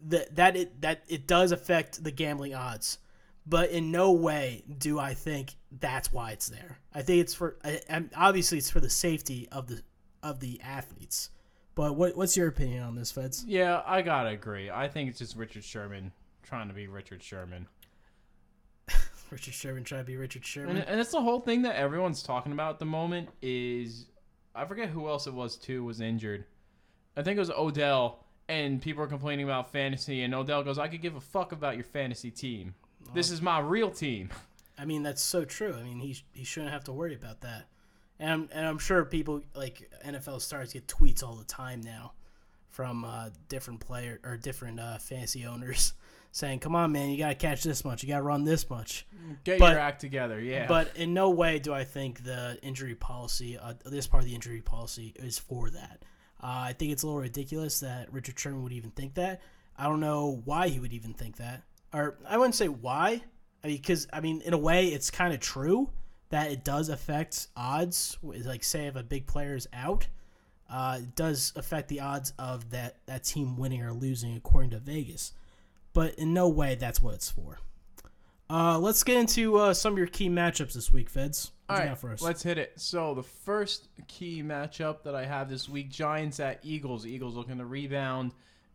[0.00, 2.98] that that it that it does affect the gambling odds,
[3.46, 6.78] but in no way do I think that's why it's there.
[6.94, 9.82] I think it's for I, obviously it's for the safety of the
[10.22, 11.30] of the athletes.
[11.78, 13.44] But what what's your opinion on this, Fez?
[13.46, 14.68] Yeah, I gotta agree.
[14.68, 16.10] I think it's just Richard Sherman
[16.42, 17.68] trying to be Richard Sherman.
[19.30, 20.78] Richard Sherman trying to be Richard Sherman.
[20.78, 24.06] And, and it's the whole thing that everyone's talking about at the moment is
[24.56, 26.46] I forget who else it was too was injured.
[27.16, 30.88] I think it was Odell and people are complaining about fantasy and Odell goes, I
[30.88, 32.74] could give a fuck about your fantasy team.
[33.14, 34.30] This is my real team.
[34.76, 35.76] I mean, that's so true.
[35.78, 37.68] I mean, he he shouldn't have to worry about that.
[38.20, 42.12] And I'm, and I'm sure people like NFL stars get tweets all the time now
[42.68, 45.94] from uh, different player or different uh, fantasy owners
[46.32, 48.02] saying, "Come on, man, you got to catch this much.
[48.02, 49.06] You got to run this much."
[49.44, 50.66] Get But- your act together, yeah.
[50.66, 54.34] But in no way do I think the injury policy, uh, this part of the
[54.34, 56.04] injury policy, is for that.
[56.42, 59.42] Uh, I think it's a little ridiculous that Richard Sherman would even think that.
[59.76, 61.62] I don't know why he would even think that,
[61.92, 63.22] or I wouldn't say why.
[63.62, 65.90] I mean, because I mean, in a way, it's kind of true
[66.30, 68.18] that it does affect odds.
[68.22, 70.06] Like, say, if a big player is out,
[70.70, 74.78] uh, it does affect the odds of that that team winning or losing, according to
[74.78, 75.32] Vegas.
[75.92, 77.58] But in no way that's what it's for.
[78.50, 81.50] Uh, let's get into uh, some of your key matchups this week, Fez.
[81.66, 82.22] What All right, for us?
[82.22, 82.72] let's hit it.
[82.76, 87.06] So the first key matchup that I have this week: Giants at Eagles.
[87.06, 88.32] Eagles looking to rebound,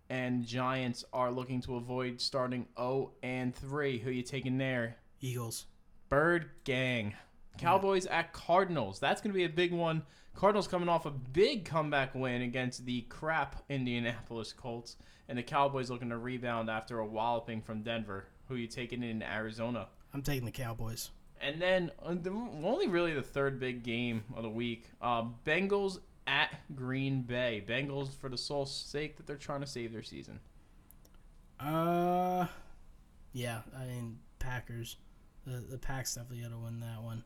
[0.10, 3.98] and Giants are looking to avoid starting 0 and 3.
[4.00, 4.98] Who you taking there?
[5.22, 5.66] Eagles.
[6.10, 7.16] Bird Gang.
[7.58, 9.00] Cowboys at Cardinals.
[9.00, 10.04] That's going to be a big one.
[10.36, 14.98] Cardinals coming off a big comeback win against the crap Indianapolis Colts,
[15.30, 18.26] and the Cowboys looking to rebound after a walloping from Denver.
[18.48, 19.88] Who you taking in Arizona?
[20.14, 21.12] I'm taking the Cowboys.
[21.40, 22.16] And then uh,
[22.64, 27.64] only really the third big game of the week, uh, Bengals at Green Bay.
[27.68, 30.40] Bengals for the sole sake that they're trying to save their season.
[31.60, 32.48] Uh,
[33.34, 33.62] yeah.
[33.78, 34.98] I mean, Packers.
[35.46, 37.24] The the Packs definitely got to win that one.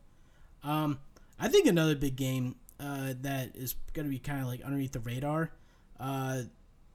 [0.62, 0.98] Um,
[1.38, 4.92] I think another big game uh, that is going to be kind of like underneath
[4.92, 5.52] the radar.
[5.98, 6.42] Uh,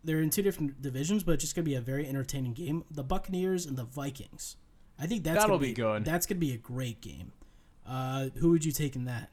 [0.03, 2.83] they're in two different divisions, but it's just going to be a very entertaining game.
[2.91, 4.57] The Buccaneers and the Vikings.
[4.99, 6.05] I think that's That'll gonna be good.
[6.05, 7.31] That's going to be a great game.
[7.87, 9.29] Uh, who would you take in that?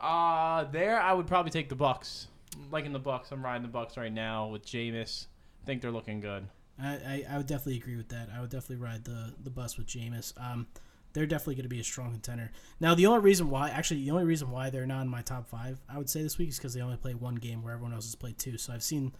[0.00, 2.28] Uh, there I would probably take the Bucks.
[2.70, 3.30] Like in the Bucks.
[3.32, 5.26] I'm riding the Bucks right now with Jameis.
[5.62, 6.46] I think they're looking good.
[6.82, 8.28] I, I, I would definitely agree with that.
[8.34, 10.32] I would definitely ride the, the bus with Jameis.
[10.40, 10.66] Um,
[11.12, 12.50] they're definitely going to be a strong contender.
[12.78, 15.48] Now, the only reason why, actually, the only reason why they're not in my top
[15.48, 17.94] five, I would say this week, is because they only play one game where everyone
[17.94, 18.58] else has played two.
[18.58, 19.12] So I've seen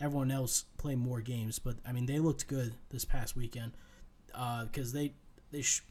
[0.00, 3.72] everyone else play more games, but I mean, they looked good this past weekend
[4.26, 5.14] because they
[5.50, 5.82] they sh-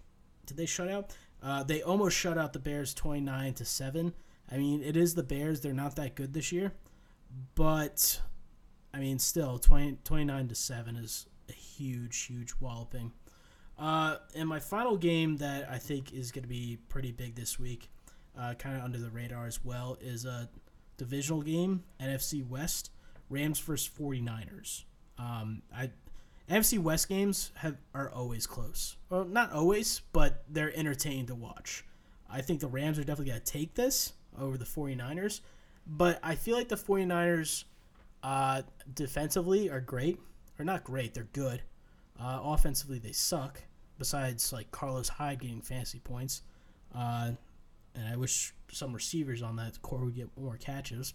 [0.45, 1.15] did they shut out?
[1.41, 4.13] Uh, they almost shut out the Bears twenty nine to seven.
[4.49, 6.71] I mean, it is the Bears; they're not that good this year,
[7.55, 8.21] but
[8.93, 13.11] I mean, still 20, 29 to seven is a huge, huge walloping.
[13.78, 17.59] Uh, and my final game that I think is going to be pretty big this
[17.59, 17.89] week,
[18.38, 20.49] uh, kind of under the radar as well, is a
[20.97, 22.89] divisional game, NFC West,
[23.30, 24.84] Rams versus 49ers.
[25.19, 25.91] Um, I
[26.49, 28.95] NFC West games have are always close.
[29.09, 31.86] Well, not always, but they're entertaining to watch.
[32.30, 35.41] I think the Rams are definitely going to take this over the 49ers,
[35.86, 37.65] but I feel like the 49ers
[38.23, 38.61] uh,
[38.93, 40.19] defensively are great,
[40.57, 41.61] or not great, they're good.
[42.19, 43.61] Uh, offensively, they suck.
[43.97, 46.41] Besides, like Carlos Hyde getting fantasy points,
[46.93, 47.31] uh,
[47.95, 51.13] and I wish some receivers on that core would get more catches.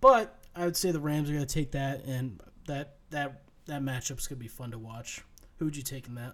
[0.00, 3.82] But I would say the Rams are going to take that, and that that that
[3.82, 5.22] matchup's going to be fun to watch.
[5.58, 6.32] Who would you take in that?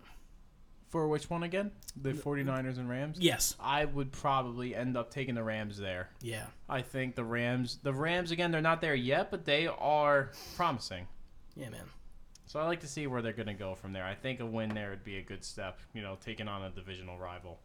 [0.88, 1.70] For which one again?
[2.00, 3.18] The 49ers and Rams?
[3.20, 3.54] Yes.
[3.60, 6.08] I would probably end up taking the Rams there.
[6.22, 6.46] Yeah.
[6.66, 11.06] I think the Rams, the Rams again, they're not there yet, but they are promising.
[11.56, 11.84] Yeah, man.
[12.48, 14.04] So I like to see where they're going to go from there.
[14.04, 16.70] I think a win there would be a good step, you know, taking on a
[16.70, 17.58] divisional rival.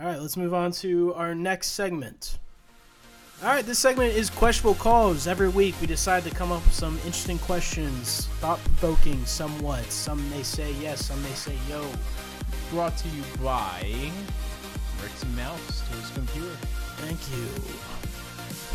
[0.00, 2.38] All right, let's move on to our next segment.
[3.42, 5.26] All right, this segment is questionable calls.
[5.26, 9.84] Every week we decide to come up with some interesting questions, thought provoking somewhat.
[9.90, 11.86] Some may say yes, some may say yo.
[12.70, 13.82] Brought to you by
[15.02, 16.56] Rick's Mouse to his computer.
[17.02, 17.44] Thank you.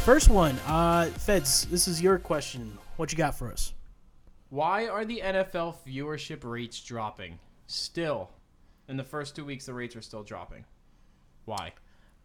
[0.03, 2.77] First one, uh, Fez, this is your question.
[2.97, 3.73] What you got for us?
[4.49, 7.39] Why are the NFL viewership rates dropping?
[7.67, 8.29] Still.
[8.87, 10.63] In the first two weeks, the rates are still dropping.
[11.45, 11.73] Why?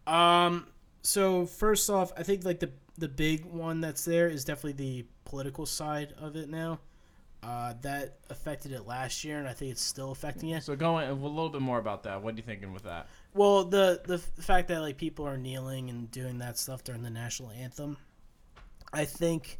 [0.07, 0.67] Um,
[1.03, 5.07] so first off, I think like the the big one that's there is definitely the
[5.25, 6.79] political side of it now.
[7.43, 10.63] Uh, that affected it last year, and I think it's still affecting it.
[10.63, 12.23] So going a little bit more about that.
[12.23, 13.09] What are you thinking with that?
[13.35, 17.11] Well, the the fact that like people are kneeling and doing that stuff during the
[17.11, 17.97] national anthem,
[18.93, 19.59] I think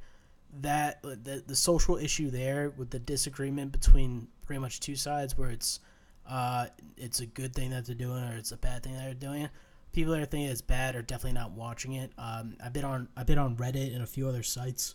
[0.61, 5.37] that uh, the the social issue there with the disagreement between pretty much two sides,
[5.37, 5.81] where it's
[6.29, 9.15] uh it's a good thing that they're doing or it's a bad thing that they're
[9.15, 9.49] doing.
[9.93, 12.13] People that are thinking it's bad are definitely not watching it.
[12.17, 14.95] Um, I've been on I've been on Reddit and a few other sites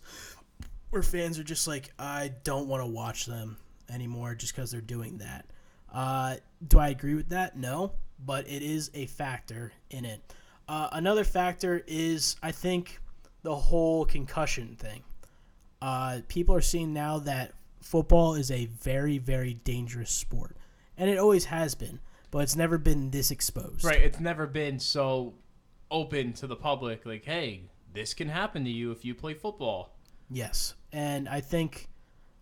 [0.90, 3.58] where fans are just like, I don't want to watch them
[3.90, 5.46] anymore just because they're doing that.
[5.92, 6.36] Uh,
[6.66, 7.56] do I agree with that?
[7.56, 7.92] No,
[8.24, 10.20] but it is a factor in it.
[10.66, 13.00] Uh, another factor is, I think,
[13.42, 15.02] the whole concussion thing.
[15.80, 20.56] Uh, people are seeing now that football is a very, very dangerous sport,
[20.96, 22.00] and it always has been,
[22.30, 23.84] but it's never been this exposed.
[23.84, 24.00] Right.
[24.00, 25.34] It's never been so
[25.90, 27.06] open to the public.
[27.06, 27.62] Like, hey,
[27.92, 29.94] this can happen to you if you play football.
[30.30, 31.88] Yes, and I think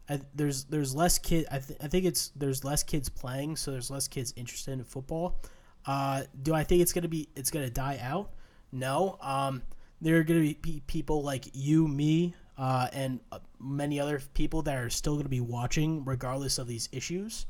[0.09, 1.47] I, there's there's less kid.
[1.51, 4.85] I, th- I think it's there's less kids playing, so there's less kids interested in
[4.85, 5.41] football.
[5.85, 8.31] Uh, do I think it's gonna be it's gonna die out?
[8.73, 9.19] No.
[9.21, 9.63] Um,
[10.01, 14.63] there are gonna be pe- people like you, me, uh, and uh, many other people
[14.63, 17.47] that are still gonna be watching regardless of these issues.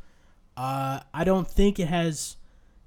[0.57, 2.37] Uh, I don't think it has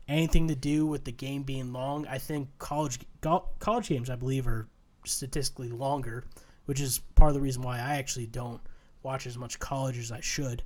[0.07, 2.07] anything to do with the game being long.
[2.07, 4.67] I think college go- college games, I believe, are
[5.05, 6.25] statistically longer,
[6.65, 8.59] which is part of the reason why I actually don't
[9.03, 10.63] watch as much college as I should.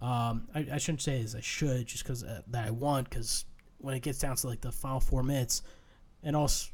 [0.00, 3.10] Um, I, I shouldn't say as I should, just because uh, that I want.
[3.10, 3.44] Because
[3.78, 5.62] when it gets down to like the final four minutes,
[6.22, 6.70] and also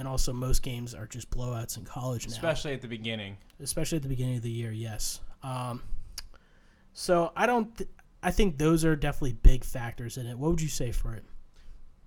[0.00, 3.36] and also most games are just blowouts in college now Especially at the beginning.
[3.60, 4.72] especially at the beginning of the year.
[4.72, 5.20] Yes.
[5.42, 5.82] Um,
[6.94, 7.76] so I don't.
[7.76, 7.90] Th-
[8.22, 10.36] I think those are definitely big factors in it.
[10.38, 11.24] What would you say for it?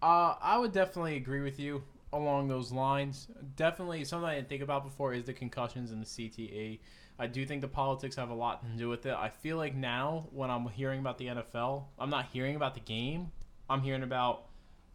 [0.02, 3.28] Uh, I would definitely agree with you along those lines.
[3.56, 6.80] Definitely something I didn't think about before is the concussions and the CTE.
[7.20, 9.14] I do think the politics have a lot to do with it.
[9.16, 12.80] I feel like now when I'm hearing about the NFL, I'm not hearing about the
[12.82, 13.32] game.
[13.70, 14.46] I'm hearing about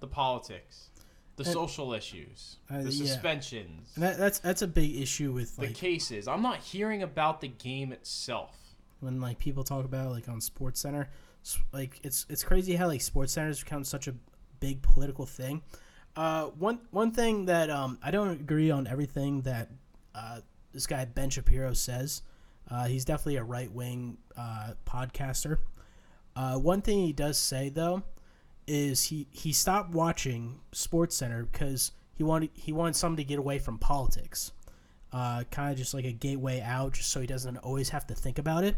[0.01, 0.91] the politics,
[1.39, 3.07] the And- social issues, Uh, the yeah.
[3.07, 6.29] suspensions, And that, that's that's a big issue with the like cases.
[6.29, 8.55] I'm not hearing about the game itself.
[9.01, 11.09] when like people talk about like on Sports Center,
[11.73, 14.15] like it's it's crazy how like Sports Center has become such a
[14.61, 15.63] big political thing.
[16.17, 19.71] Uh, one one thing that um, I don't agree on everything that
[20.15, 20.41] uh,
[20.73, 22.23] this guy Ben Shapiro says.
[22.71, 25.59] Uh, he's definitely a right wing uh, podcaster.
[26.37, 28.03] Uh, one thing he does say though
[28.69, 33.39] is he he stopped watching Sports Center because he wanted he wanted something to get
[33.39, 34.53] away from politics
[35.13, 38.15] uh, kind of just like a gateway out, just so he doesn't always have to
[38.15, 38.77] think about it.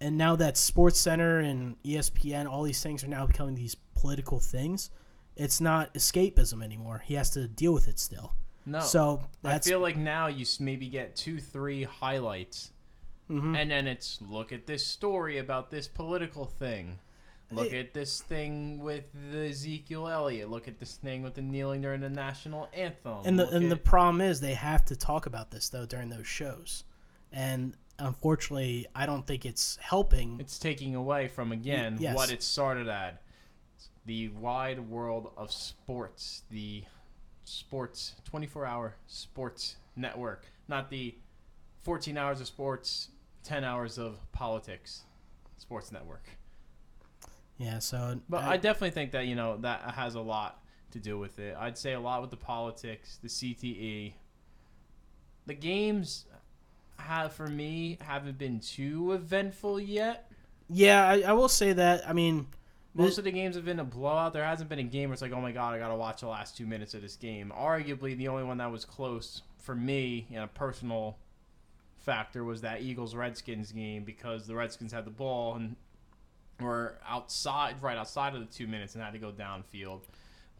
[0.00, 4.38] And now that Sports Center and ESPN, all these things are now becoming these political
[4.38, 4.90] things.
[5.36, 7.02] It's not escapism anymore.
[7.04, 8.34] He has to deal with it still.
[8.64, 8.80] No.
[8.80, 12.70] So I feel like now you maybe get two, three highlights,
[13.28, 13.56] Mm-hmm.
[13.56, 17.00] and then it's look at this story about this political thing.
[17.52, 20.50] Look at this thing with the Ezekiel Elliott.
[20.50, 23.18] Look at this thing with the kneeling during the national anthem.
[23.24, 26.08] and the Look and the problem is they have to talk about this though during
[26.08, 26.84] those shows,
[27.32, 30.38] and unfortunately, I don't think it's helping.
[30.40, 32.16] it's taking away from again yes.
[32.16, 33.22] what it started at,
[34.04, 36.82] the wide world of sports, the
[37.44, 41.14] sports 24-hour sports network, not the
[41.82, 43.10] 14 hours of sports,
[43.44, 45.02] 10 hours of politics,
[45.56, 46.36] sports network.
[47.58, 51.18] Yeah, so But I, definitely think that you know that has a lot to do
[51.18, 51.56] with it.
[51.58, 54.12] I'd say a lot with the politics, the CTE.
[55.46, 56.26] The games
[56.98, 60.30] have for me haven't been too eventful yet.
[60.68, 62.08] yeah, I, I will say that.
[62.08, 62.46] I mean,
[62.94, 64.32] Most of the games have been a blowout.
[64.32, 66.28] There hasn't been a game where it's like, oh my god, I gotta watch the
[66.28, 67.52] last two minutes of this game.
[67.56, 71.18] Arguably, the only one that was close for me in a personal
[71.98, 75.76] factor was that Eagles Redskins game because the Redskins had the ball and
[76.60, 80.00] were outside, right outside of the two minutes, and had to go downfield.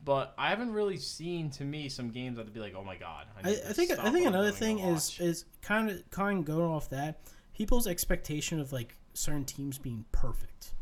[0.04, 3.26] But I haven't really seen to me some games that'd be like, oh my god.
[3.36, 6.38] I, need I to think stop I think another thing is is kind of kind
[6.40, 7.20] of going off that
[7.54, 10.74] people's expectation of like certain teams being perfect.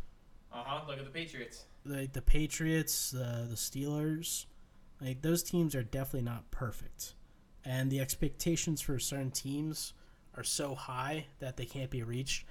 [0.53, 0.81] Uh huh.
[0.87, 1.65] Look at the Patriots.
[1.85, 4.47] Like the Patriots, the the Steelers,
[5.01, 7.15] like those teams are definitely not perfect,
[7.65, 9.93] and the expectations for certain teams
[10.37, 12.45] are so high that they can't be reached,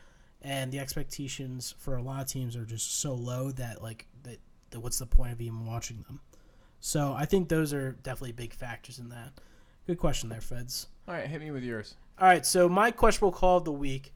[0.43, 4.37] and the expectations for a lot of teams are just so low that like that,
[4.71, 6.19] that what's the point of even watching them?
[6.79, 9.31] So I think those are definitely big factors in that.
[9.87, 10.87] Good question there, Feds.
[11.07, 11.95] All right, hit me with yours.
[12.19, 14.13] All right, so my questionable call of the week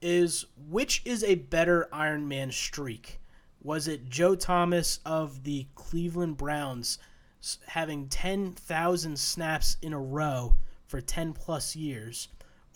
[0.00, 3.20] is which is a better Iron Man streak?
[3.62, 6.98] Was it Joe Thomas of the Cleveland Browns
[7.66, 10.56] having 10,000 snaps in a row
[10.86, 12.28] for 10 plus years?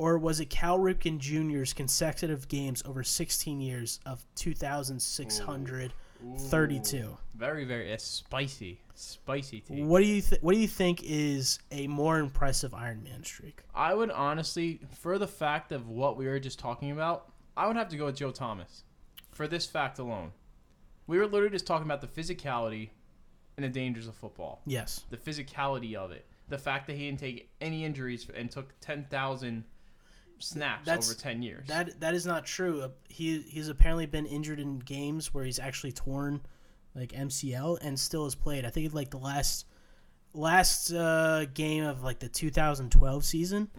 [0.03, 7.17] Or was it Cal Ripken Jr.'s consecutive games over 16 years of 2,632?
[7.37, 9.85] Very, very spicy, spicy tea.
[9.85, 13.63] What do you th- What do you think is a more impressive Iron Man streak?
[13.77, 17.77] I would honestly, for the fact of what we were just talking about, I would
[17.77, 18.83] have to go with Joe Thomas.
[19.31, 20.33] For this fact alone,
[21.07, 22.91] we were literally just talking about the physicality
[23.57, 24.63] and the dangers of football.
[24.67, 25.05] Yes.
[25.11, 29.05] The physicality of it, the fact that he didn't take any injuries and took ten
[29.09, 29.63] thousand
[30.43, 31.67] snaps That's- over ten years.
[31.69, 32.83] That that is not true.
[32.83, 36.41] Uh, He he's apparently been injured in games where he's actually torn
[36.95, 38.65] like MCL and still has played.
[38.67, 39.67] I think like the last
[40.35, 43.71] last uh, game of like the 2012 season,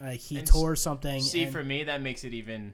[0.00, 0.36] uh, he Mm-hmm.
[0.38, 1.20] And tore something.
[1.20, 2.72] See, and- for me, that makes it even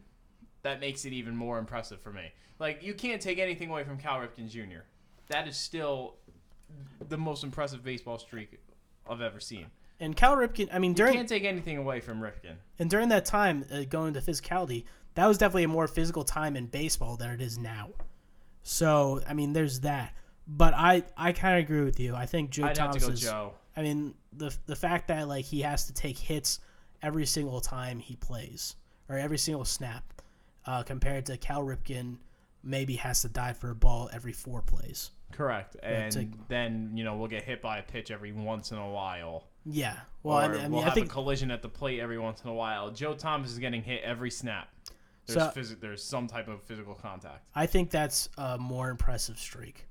[0.63, 2.33] that makes it even more impressive for me.
[2.59, 4.81] Like you can't take anything away from Cal Ripken Jr.
[5.29, 6.17] That is still
[7.09, 8.59] the most impressive baseball streak
[9.09, 9.67] I've ever seen.
[10.01, 10.69] And Cal Ripken.
[10.73, 12.57] I mean during You can't take anything away from Ripken.
[12.79, 14.85] and during that time uh, going to physicality,
[15.15, 17.91] that was definitely a more physical time in baseball than it is now.
[18.63, 20.15] So I mean, there's that.
[20.47, 22.15] But I I kind of agree with you.
[22.15, 23.21] I think Joe I'd have Thomas to go is.
[23.21, 23.53] Joe.
[23.77, 26.61] I mean, the the fact that like he has to take hits
[27.03, 28.77] every single time he plays
[29.09, 30.05] or every single snap,
[30.67, 32.17] uh, compared to Cal Ripken,
[32.63, 35.11] maybe has to dive for a ball every four plays.
[35.33, 35.77] Correct.
[35.83, 38.89] And to- then, you know, we'll get hit by a pitch every once in a
[38.91, 39.45] while.
[39.65, 39.97] Yeah.
[40.23, 42.19] Well, I mean, I, mean, we'll I have think a collision at the plate every
[42.19, 42.91] once in a while.
[42.91, 44.69] Joe Thomas is getting hit every snap.
[45.27, 47.47] There's, So- physi- there's some type of physical contact.
[47.55, 49.85] I think that's a more impressive streak.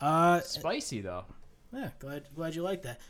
[0.00, 1.24] Uh, Spicy, though.
[1.72, 3.00] Yeah, glad glad you like that.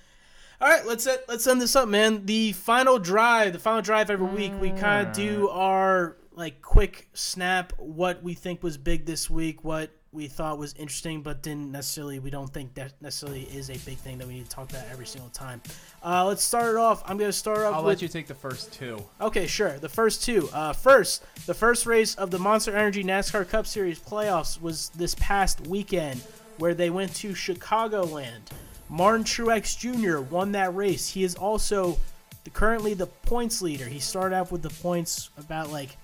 [0.61, 2.27] All right, let's set, let's end this up, man.
[2.27, 7.09] The final drive, the final drive every week, we kind of do our like quick
[7.15, 11.71] snap, what we think was big this week, what we thought was interesting, but didn't
[11.71, 12.19] necessarily.
[12.19, 14.85] We don't think that necessarily is a big thing that we need to talk about
[14.91, 15.61] every single time.
[16.03, 17.03] Uh, let's start it off.
[17.07, 19.05] I'm gonna start off I'll with let you take the first two.
[19.21, 19.79] Okay, sure.
[19.79, 20.49] The first two.
[20.53, 25.15] Uh, first, the first race of the Monster Energy NASCAR Cup Series playoffs was this
[25.17, 26.21] past weekend,
[26.57, 28.41] where they went to Chicagoland.
[28.89, 30.21] Martin Truex Jr.
[30.21, 31.09] won that race.
[31.11, 31.99] He is also
[32.45, 33.85] the, currently the points leader.
[33.85, 35.99] He started out with the points about like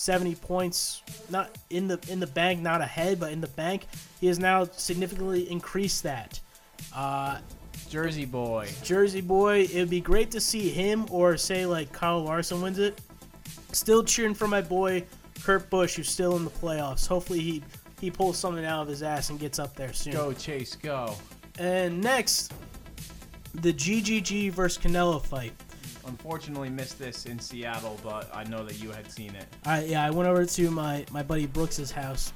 [0.00, 3.86] 70 points, not in the in the bank, not ahead, but in the bank.
[4.18, 6.40] He has now significantly increased that.
[6.94, 7.40] Uh,
[7.90, 8.70] Jersey boy.
[8.82, 9.68] Jersey boy.
[9.70, 12.98] It would be great to see him or say like Kyle Larson wins it.
[13.72, 15.04] Still cheering for my boy
[15.42, 17.06] Kurt Busch, who's still in the playoffs.
[17.06, 17.62] Hopefully he
[18.00, 20.14] he pulls something out of his ass and gets up there soon.
[20.14, 21.14] Go, Chase, go.
[21.58, 22.54] And next,
[23.52, 25.52] the GGG versus Canelo fight.
[26.06, 29.46] Unfortunately, missed this in Seattle, but I know that you had seen it.
[29.64, 32.32] I yeah, I went over to my my buddy Brooks's house.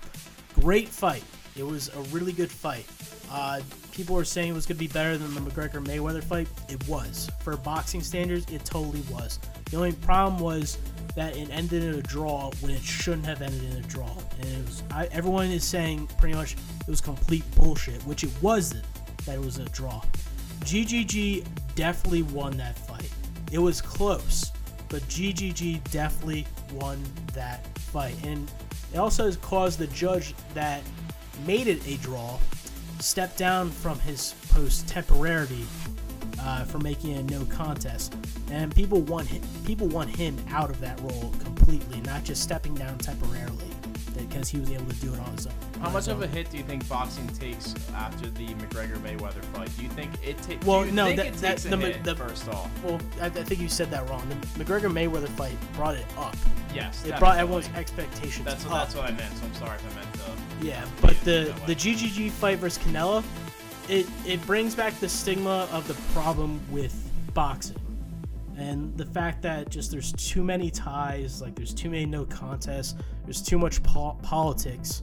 [0.60, 1.24] Great fight.
[1.56, 2.86] It was a really good fight.
[3.30, 3.60] Uh,
[3.92, 6.48] people were saying it was going to be better than the McGregor Mayweather fight.
[6.68, 7.30] It was.
[7.40, 9.38] For boxing standards, it totally was.
[9.70, 10.78] The only problem was
[11.16, 14.10] that it ended in a draw when it shouldn't have ended in a draw.
[14.40, 14.82] And it was.
[14.90, 18.84] I, everyone is saying pretty much it was complete bullshit, which it wasn't.
[19.26, 20.02] That it was a draw.
[20.60, 22.93] GGG definitely won that fight.
[23.54, 24.50] It was close,
[24.88, 27.00] but GGG definitely won
[27.34, 28.16] that fight.
[28.24, 28.50] And
[28.92, 30.82] it also caused the judge that
[31.46, 32.36] made it a draw
[32.98, 35.64] step down from his post temporarily
[36.40, 38.16] uh, for making a no contest.
[38.50, 42.74] And people want him, people want him out of that role completely, not just stepping
[42.74, 43.70] down temporarily
[44.16, 45.73] because he was able to do it on his own.
[45.84, 49.68] How much of a hit do you think boxing takes after the McGregor Mayweather fight?
[49.76, 50.64] Do you think it takes?
[50.66, 52.70] Well, no, think that- it that- takes a the- hit, the- first off.
[52.82, 54.26] Well, I, I think you said that wrong.
[54.56, 56.34] The McGregor Mayweather fight brought it up.
[56.74, 57.18] Yes, It definitely.
[57.20, 58.70] brought everyone's expectations That's up.
[58.72, 59.36] that's what I meant.
[59.36, 60.66] So I'm sorry if I meant to.
[60.66, 63.22] Yeah, but the the GGG fight versus Canelo,
[63.90, 66.94] it it brings back the stigma of the problem with
[67.34, 67.76] boxing,
[68.56, 72.94] and the fact that just there's too many ties, like there's too many no contests,
[73.24, 75.02] there's too much po- politics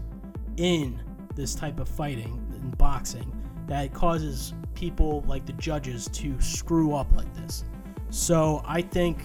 [0.57, 0.99] in
[1.36, 3.32] this type of fighting in boxing
[3.68, 7.64] that causes people like the judges to screw up like this.
[8.10, 9.19] So I think,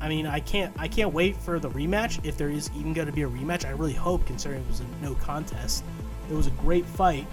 [0.00, 3.06] I mean, I can't I can't wait for the rematch if there is even going
[3.06, 3.64] to be a rematch.
[3.64, 5.84] I really hope, considering it was a no contest.
[6.30, 7.26] It was a great fight,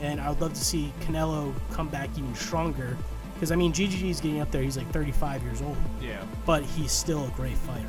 [0.00, 2.96] and I would love to see Canelo come back even stronger.
[3.34, 4.62] Because I mean, GGG is getting up there.
[4.62, 6.22] He's like 35 years old, Yeah.
[6.44, 7.86] but he's still a great fighter.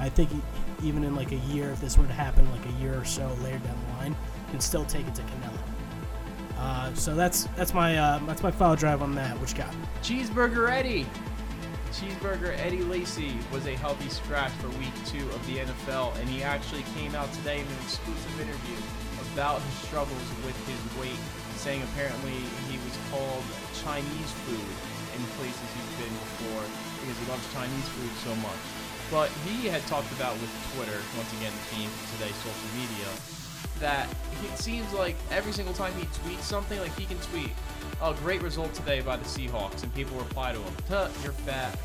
[0.00, 0.40] I think he,
[0.88, 3.26] even in like a year, if this were to happen like a year or so
[3.42, 3.87] later down the
[4.50, 5.58] can still take it to Canelo.
[6.58, 9.38] Uh, so that's that's my uh, that's my foul drive on that.
[9.40, 9.72] Which got?
[10.02, 11.06] Cheeseburger Eddie.
[11.92, 16.42] Cheeseburger Eddie Lacy was a healthy scratch for week two of the NFL, and he
[16.42, 18.76] actually came out today in an exclusive interview
[19.32, 21.18] about his struggles with his weight,
[21.56, 22.38] saying apparently
[22.70, 23.44] he was called
[23.82, 24.68] Chinese food
[25.14, 26.64] in places he's been before
[27.00, 28.62] because he loves Chinese food so much.
[29.10, 33.08] But he had talked about with Twitter, once again, the theme of today's social media,
[33.80, 34.08] that
[34.44, 37.50] it seems like every single time he tweets something, like he can tweet,
[38.00, 41.78] "Oh, great result today by the Seahawks," and people reply to him, "Huh, you're fat."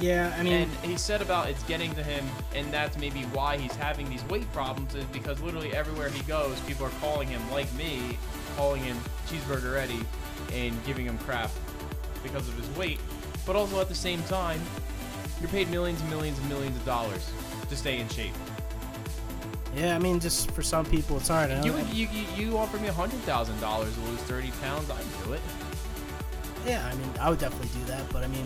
[0.00, 2.24] Yeah, I mean, and he said about it's getting to him,
[2.54, 6.58] and that's maybe why he's having these weight problems, is because literally everywhere he goes,
[6.60, 8.16] people are calling him, like me,
[8.56, 8.96] calling him
[9.28, 10.04] Cheeseburger Eddie,
[10.54, 11.50] and giving him crap
[12.22, 12.98] because of his weight.
[13.44, 14.60] But also at the same time,
[15.38, 17.30] you're paid millions and millions and millions of dollars
[17.68, 18.32] to stay in shape.
[19.76, 21.50] Yeah, I mean, just for some people, it's hard.
[21.64, 25.32] You, you, you, you offer me hundred thousand dollars to lose thirty pounds, I'd do
[25.34, 25.40] it.
[26.66, 28.44] Yeah, I mean, I would definitely do that, but I mean,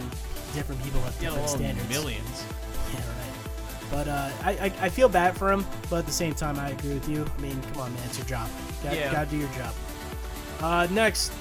[0.55, 1.89] different people have different alone standards.
[1.89, 2.45] millions.
[2.93, 3.91] Yeah, right.
[3.91, 6.71] But uh, I, I I feel bad for him, but at the same time, I
[6.71, 7.27] agree with you.
[7.37, 8.49] I mean, come on, man, it's your job.
[8.83, 9.11] Got, Yeah.
[9.13, 9.75] Gotta do your job.
[10.61, 11.33] Uh, next,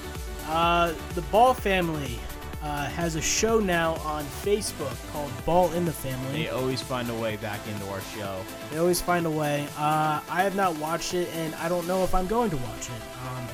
[0.48, 2.18] uh, the Ball family
[2.64, 6.44] uh, has a show now on Facebook called Ball in the Family.
[6.44, 8.40] They always find a way back into our show.
[8.70, 9.68] They always find a way.
[9.76, 12.88] Uh, I have not watched it, and I don't know if I'm going to watch
[12.88, 13.02] it.
[13.28, 13.46] Um,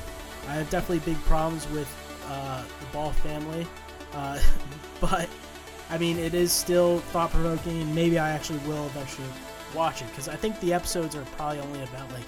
[0.47, 1.93] I have definitely big problems with
[2.29, 3.67] uh, the Ball family,
[4.13, 4.39] uh,
[5.01, 5.27] but
[5.89, 9.27] I mean, it is still thought provoking, and maybe I actually will eventually
[9.75, 12.25] watch it because I think the episodes are probably only about like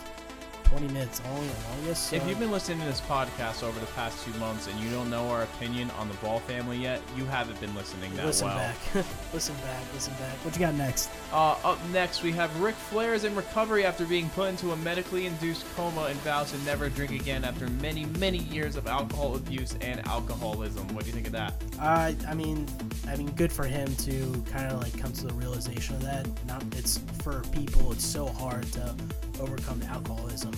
[0.78, 2.10] 20 minutes only, oh, longest.
[2.10, 2.16] So.
[2.16, 5.08] If you've been listening to this podcast over the past two months and you don't
[5.10, 8.58] know our opinion on the Ball family yet, you haven't been listening that listen well.
[8.58, 10.34] Listen back, listen back, listen back.
[10.44, 11.12] What you got next?
[11.34, 14.76] Uh, up next, we have Ric Flair is in recovery after being put into a
[14.78, 19.36] medically induced coma and vows to never drink again after many, many years of alcohol
[19.36, 20.88] abuse and alcoholism.
[20.94, 21.56] What do you think of that?
[21.80, 22.68] Uh, I mean,
[23.08, 26.28] I mean, good for him to kind of like come to the realization of that.
[26.46, 27.92] Not, it's for people.
[27.92, 28.96] It's so hard to
[29.40, 30.52] overcome alcoholism.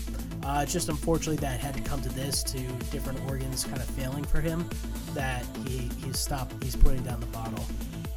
[0.44, 2.60] Uh, it's just unfortunately that had to come to this, to
[2.92, 4.70] different organs kind of failing for him,
[5.14, 6.62] that he he's stopped.
[6.62, 7.64] He's putting down the bottle.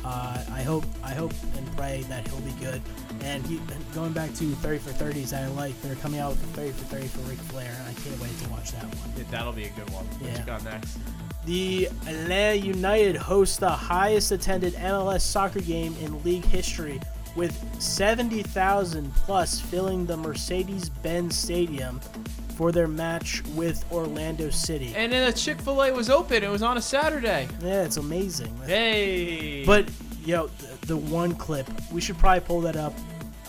[0.05, 2.81] Uh, I hope, I hope and pray that he'll be good.
[3.23, 3.61] And he,
[3.95, 7.07] going back to 30 for 30s, I like they're coming out with 30 for 30
[7.09, 9.27] for Ric Flair, and I can't wait to watch that one.
[9.31, 10.05] That'll be a good one.
[10.07, 10.39] What Yeah.
[10.39, 10.99] you got next?
[11.47, 17.01] The Atlanta United hosts the highest attended MLS soccer game in league history
[17.37, 22.01] with 70,000 plus filling the Mercedes-Benz Stadium
[22.59, 24.93] for their match with Orlando City.
[24.97, 26.43] And then the Chick Fil A was open.
[26.43, 27.47] It was on a Saturday.
[27.63, 28.53] Yeah, it's amazing.
[28.67, 29.65] Hey.
[29.65, 29.89] But
[30.25, 32.93] yo, the, the one clip we should probably pull that up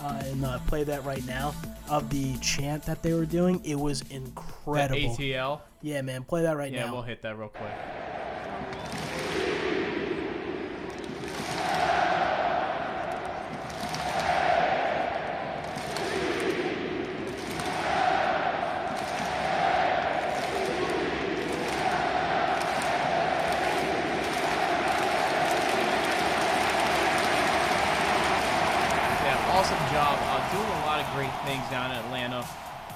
[0.00, 1.56] uh, and uh, play that right now
[1.88, 3.60] of the chant that they were doing.
[3.64, 5.16] It was incredible.
[5.16, 5.60] ATL.
[5.82, 6.86] Yeah, man, play that right Yeah, now.
[6.86, 7.72] Yeah, we'll hit that real quick.
[31.60, 32.46] Things down in Atlanta.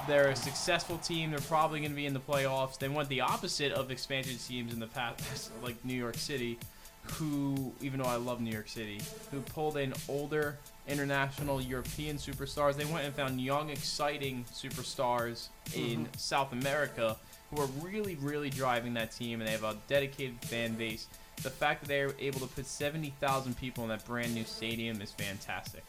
[0.07, 1.31] They're a successful team.
[1.31, 2.77] They're probably going to be in the playoffs.
[2.77, 6.57] They went the opposite of expansion teams in the past, like New York City,
[7.03, 9.01] who, even though I love New York City,
[9.31, 12.75] who pulled in older international European superstars.
[12.75, 16.17] They went and found young, exciting superstars in mm-hmm.
[16.17, 17.17] South America
[17.51, 21.07] who are really, really driving that team, and they have a dedicated fan base.
[21.41, 25.11] The fact that they're able to put 70,000 people in that brand new stadium is
[25.11, 25.83] fantastic.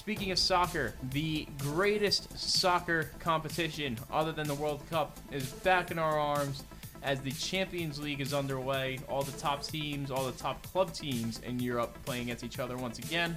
[0.00, 5.98] Speaking of soccer, the greatest soccer competition other than the World Cup is back in
[5.98, 6.62] our arms
[7.02, 8.98] as the Champions League is underway.
[9.10, 12.78] All the top teams, all the top club teams in Europe playing against each other
[12.78, 13.36] once again.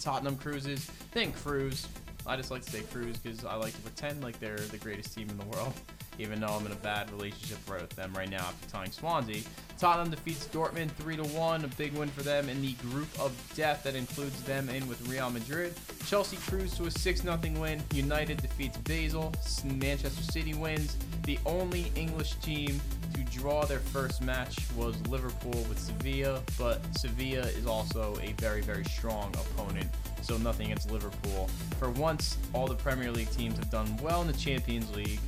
[0.00, 1.86] Tottenham cruises, then Cruise.
[2.26, 5.14] I just like to say Cruise because I like to pretend like they're the greatest
[5.14, 5.74] team in the world,
[6.18, 9.42] even though I'm in a bad relationship with them right now after tying Swansea.
[9.78, 13.32] Tottenham defeats Dortmund 3 to 1, a big win for them in the group of
[13.54, 15.74] death that includes them in with Real Madrid.
[16.06, 17.82] Chelsea cruised to a 6 0 win.
[17.92, 19.34] United defeats Basel.
[19.64, 20.96] Manchester City wins.
[21.24, 22.80] The only English team
[23.14, 28.60] to draw their first match was Liverpool with Sevilla, but Sevilla is also a very,
[28.60, 29.88] very strong opponent,
[30.22, 31.48] so nothing against Liverpool.
[31.78, 35.20] For once, all the Premier League teams have done well in the Champions League,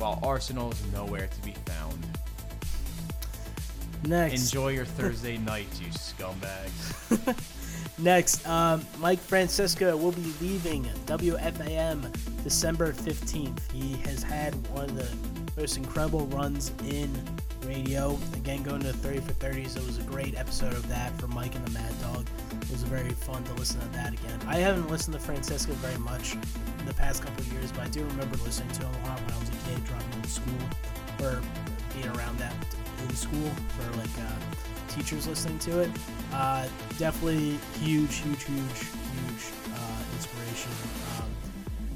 [0.00, 2.06] while Arsenal is nowhere to be found.
[4.04, 7.36] Next, Enjoy your Thursday night, you scumbags.
[7.98, 12.10] Next, um, Mike Francesa will be leaving WFAN
[12.42, 13.70] December 15th.
[13.72, 17.10] He has had one of the most incredible runs in
[17.66, 18.18] radio.
[18.34, 19.76] Again, going to 30 for 30s.
[19.76, 22.26] It was a great episode of that for Mike and the Mad Dog.
[22.70, 24.38] It was very fun to listen to that again.
[24.46, 28.04] I haven't listened to Francesa very much in the past couple years, but I do
[28.04, 30.54] remember listening to him a lot when I was a kid, driving to school,
[31.20, 31.42] or
[31.92, 32.54] being around that
[33.02, 34.38] in school for like uh,
[34.86, 35.90] teachers listening to it.
[36.32, 40.70] Uh, definitely huge, huge, huge, huge uh, inspiration.
[41.18, 41.28] Um,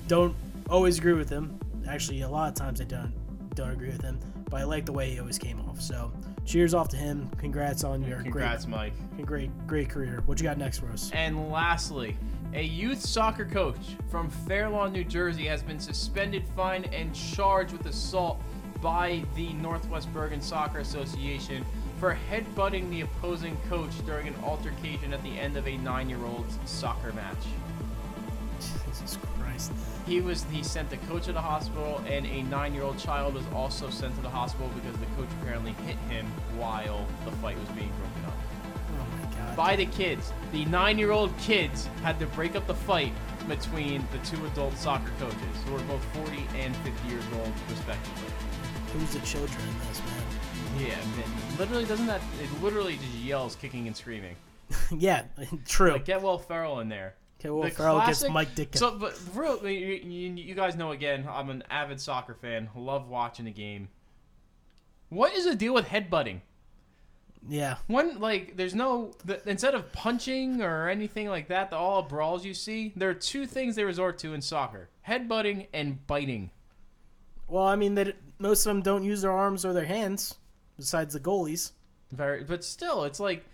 [0.08, 0.34] don't
[0.68, 1.56] always agree with him.
[1.86, 3.12] Actually, a lot of times I don't
[3.54, 4.18] don't agree with him,
[4.50, 5.80] but I like the way he always came off.
[5.80, 6.10] So,
[6.44, 7.30] cheers off to him.
[7.38, 8.92] Congrats on your Congrats, Mike.
[9.16, 10.22] great, great, great career.
[10.26, 11.10] What you got next for us?
[11.12, 12.16] And lastly,
[12.52, 17.86] a youth soccer coach from Fairlawn, New Jersey has been suspended, fined, and charged with
[17.86, 18.40] assault
[18.80, 21.64] by the Northwest Bergen Soccer Association
[21.98, 27.12] for headbutting the opposing coach during an altercation at the end of a nine-year-old's soccer
[27.12, 27.36] match.
[28.86, 29.72] Jesus Christ.
[30.06, 33.88] He was he sent the coach to the hospital, and a nine-year-old child was also
[33.90, 36.26] sent to the hospital because the coach apparently hit him
[36.56, 38.34] while the fight was being broken up
[39.00, 39.56] Oh my God.
[39.56, 40.32] by the kids.
[40.52, 43.12] The nine-year-old kids had to break up the fight
[43.48, 48.28] between the two adult soccer coaches, who were both 40 and 50 years old, respectively.
[48.92, 50.88] Who's the children in this, man?
[50.88, 52.20] Yeah, man, literally doesn't that?
[52.42, 54.34] It literally just yells, kicking and screaming.
[54.90, 55.22] yeah,
[55.66, 55.92] true.
[55.92, 57.14] Like get Will Ferrell in there.
[57.44, 58.78] Okay, well, the Ferrell gets classic- Mike Ditka.
[58.78, 62.70] So, but real, you, you, guys know again, I'm an avid soccer fan.
[62.74, 63.88] Love watching the game.
[65.10, 66.40] What is the deal with headbutting?
[67.46, 67.76] yeah.
[67.86, 72.46] When like there's no the, instead of punching or anything like that, the all brawls
[72.46, 76.50] you see, there are two things they resort to in soccer: headbutting and biting.
[77.46, 80.36] Well, I mean, that most of them don't use their arms or their hands,
[80.78, 81.72] besides the goalies.
[82.10, 83.44] Very, but still, it's like,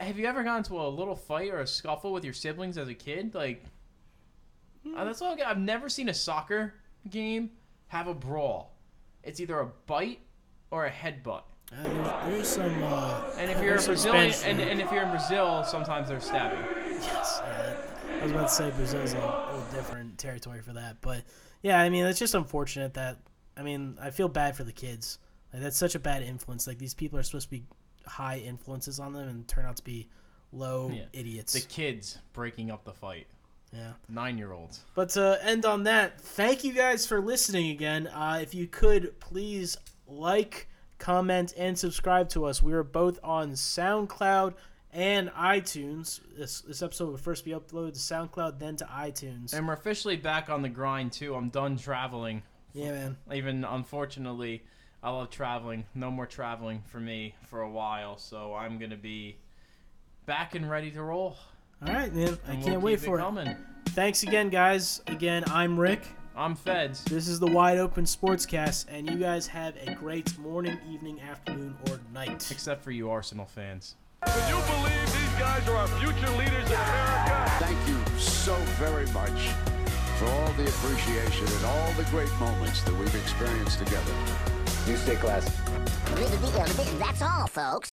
[0.00, 2.88] have you ever gotten into a little fight or a scuffle with your siblings as
[2.88, 3.34] a kid?
[3.34, 3.62] Like,
[4.96, 5.36] uh, that's all.
[5.44, 6.74] I've never seen a soccer
[7.10, 7.50] game
[7.88, 8.76] have a brawl.
[9.22, 10.20] It's either a bite
[10.70, 11.42] or a headbutt.
[11.72, 12.82] Uh, there's, there's some.
[12.84, 16.08] Uh, And if you're a there's some Brazilian, and, and if you're in Brazil, sometimes
[16.08, 16.60] they're stabbing.
[17.00, 17.76] Yes, uh,
[18.20, 21.24] I was about to say Brazil's a little different territory for that, but
[21.62, 23.18] yeah, I mean it's just unfortunate that
[23.56, 25.18] I mean I feel bad for the kids.
[25.52, 26.66] Like that's such a bad influence.
[26.66, 27.64] Like these people are supposed to be
[28.06, 30.08] high influences on them and turn out to be
[30.52, 31.04] low Yeah.
[31.12, 31.52] idiots.
[31.52, 33.26] The kids breaking up the fight.
[33.72, 33.92] yeah.
[34.08, 34.80] Nine-year-olds.
[34.94, 38.06] But to end on that, thank you guys for listening again.
[38.06, 39.76] Uh, if you could please
[40.06, 40.68] like,
[40.98, 42.62] comment, and subscribe to us.
[42.62, 44.54] We are both on SoundCloud
[44.92, 46.20] and iTunes.
[46.38, 49.52] This this episode will first be uploaded to SoundCloud, then to iTunes.
[49.52, 51.34] And we're officially back on the grind too.
[51.34, 52.42] I'm done traveling.
[52.72, 53.16] yeah, man.
[53.32, 54.62] Even unfortunately,
[55.02, 55.84] I love traveling.
[55.94, 58.18] No more traveling for me for a while.
[58.18, 59.36] So I'm gonna be
[60.26, 61.36] back and ready to roll.
[61.86, 62.38] All right, man.
[62.48, 63.22] I And can't we'll wait keep for it.
[63.22, 63.56] coming.
[63.90, 65.00] Thanks again, guys.
[65.06, 66.02] Again, I'm Rick.
[66.34, 67.02] I'm Feds.
[67.04, 71.76] This is the Wide Open Sportscast, and you guys have a great morning, evening, afternoon,
[71.88, 72.50] or night.
[72.50, 73.94] Except for you Arsenal fans.
[74.26, 77.52] Can you believe these guys are our future leaders in America?
[77.58, 79.48] Thank you so very much
[80.18, 84.12] for all the appreciation and all the great moments that we've experienced together.
[84.86, 85.52] You stay classy.
[86.98, 87.90] That's all, folks.